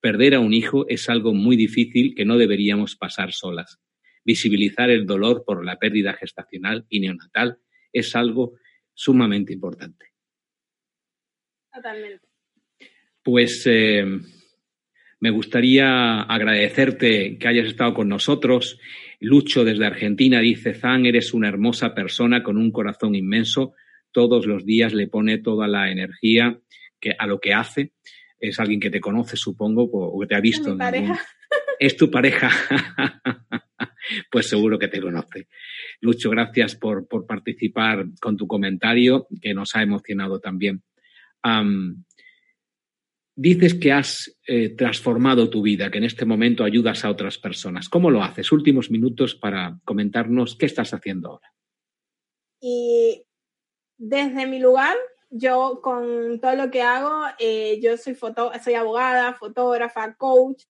[0.00, 3.78] Perder a un hijo es algo muy difícil que no deberíamos pasar solas.
[4.26, 7.58] Visibilizar el dolor por la pérdida gestacional y neonatal
[7.92, 8.54] es algo
[8.92, 10.06] sumamente importante.
[11.72, 12.26] Totalmente.
[13.22, 14.04] Pues eh,
[15.20, 18.80] me gustaría agradecerte que hayas estado con nosotros.
[19.20, 23.74] Lucho desde Argentina dice, Zan, eres una hermosa persona con un corazón inmenso.
[24.10, 26.58] Todos los días le pone toda la energía
[26.98, 27.92] que, a lo que hace.
[28.40, 30.70] Es alguien que te conoce, supongo, o que te ha visto.
[30.70, 31.20] ¿Es mi pareja?
[31.78, 32.50] Es tu pareja.
[34.30, 35.48] pues seguro que te conoce.
[36.00, 40.82] Lucho, gracias por, por, participar con tu comentario, que nos ha emocionado también.
[43.38, 47.88] Dices que has eh, transformado tu vida, que en este momento ayudas a otras personas.
[47.90, 48.50] ¿Cómo lo haces?
[48.50, 51.52] Últimos minutos para comentarnos qué estás haciendo ahora.
[52.62, 53.24] Y
[53.98, 54.96] desde mi lugar,
[55.28, 58.16] yo con todo lo que hago, eh, yo soy,
[58.64, 60.62] soy abogada, fotógrafa, coach,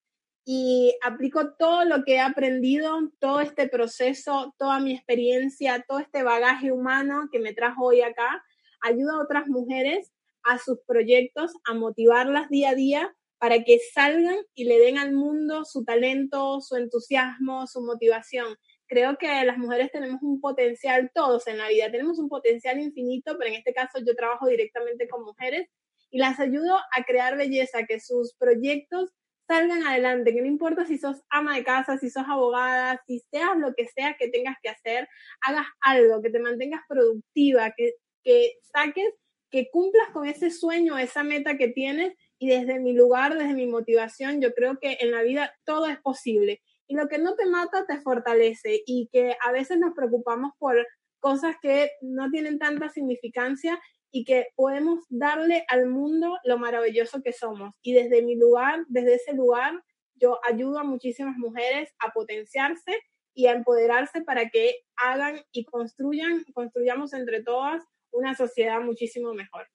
[0.49, 6.22] y aplico todo lo que he aprendido, todo este proceso, toda mi experiencia, todo este
[6.22, 8.44] bagaje humano que me trajo hoy acá,
[8.80, 10.12] ayuda a otras mujeres
[10.44, 15.12] a sus proyectos, a motivarlas día a día para que salgan y le den al
[15.12, 18.57] mundo su talento, su entusiasmo, su motivación.
[18.86, 23.36] Creo que las mujeres tenemos un potencial, todos en la vida, tenemos un potencial infinito,
[23.36, 25.68] pero en este caso yo trabajo directamente con mujeres
[26.09, 29.11] y las ayudo a crear belleza, que sus proyectos
[29.47, 33.57] salgan adelante, que no importa si sos ama de casa, si sos abogada, si seas
[33.57, 35.09] lo que sea que tengas que hacer,
[35.42, 37.92] hagas algo, que te mantengas productiva, que,
[38.22, 39.12] que saques
[39.51, 43.66] que cumplas con ese sueño, esa meta que tienes y desde mi lugar, desde mi
[43.66, 46.61] motivación, yo creo que en la vida todo es posible.
[46.88, 50.86] Y lo que no te mata te fortalece y que a veces nos preocupamos por
[51.20, 53.80] cosas que no tienen tanta significancia
[54.11, 57.75] y que podemos darle al mundo lo maravilloso que somos.
[57.83, 59.83] Y desde mi lugar, desde ese lugar,
[60.15, 62.99] yo ayudo a muchísimas mujeres a potenciarse
[63.35, 69.69] y a empoderarse para que hagan y construyan, construyamos entre todas una sociedad muchísimo mejor.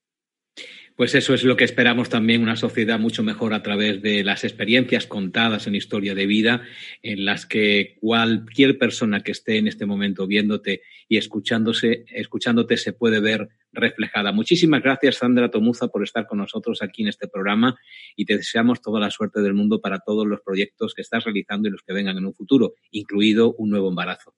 [1.02, 4.44] Pues eso es lo que esperamos también, una sociedad mucho mejor a través de las
[4.44, 6.62] experiencias contadas en historia de vida,
[7.02, 12.94] en las que cualquier persona que esté en este momento viéndote y escuchándose, escuchándote se
[12.94, 14.32] puede ver reflejada.
[14.32, 17.80] Muchísimas gracias, Sandra Tomuza, por estar con nosotros aquí en este programa
[18.16, 21.68] y te deseamos toda la suerte del mundo para todos los proyectos que estás realizando
[21.68, 24.36] y los que vengan en un futuro, incluido un nuevo embarazo.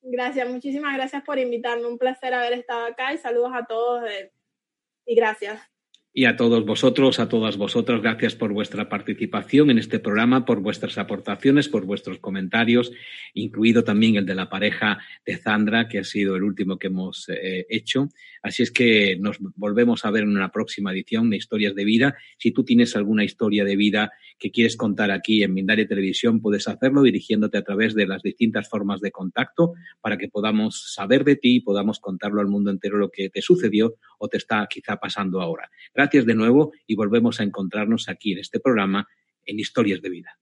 [0.00, 1.86] Gracias, muchísimas gracias por invitarme.
[1.86, 4.32] Un placer haber estado acá y saludos a todos eh,
[5.08, 5.68] y gracias.
[6.12, 10.60] Y a todos vosotros, a todas vosotras, gracias por vuestra participación en este programa, por
[10.60, 12.90] vuestras aportaciones, por vuestros comentarios,
[13.34, 17.28] incluido también el de la pareja de Zandra, que ha sido el último que hemos
[17.28, 18.08] eh, hecho.
[18.42, 22.16] Así es que nos volvemos a ver en una próxima edición de Historias de Vida.
[22.38, 26.68] Si tú tienes alguna historia de vida que quieres contar aquí en Mindaria Televisión, puedes
[26.68, 31.36] hacerlo dirigiéndote a través de las distintas formas de contacto para que podamos saber de
[31.36, 34.96] ti y podamos contarlo al mundo entero lo que te sucedió o te está quizá
[34.96, 35.70] pasando ahora.
[35.98, 39.08] Gracias de nuevo y volvemos a encontrarnos aquí en este programa
[39.44, 40.38] en Historias de Vida.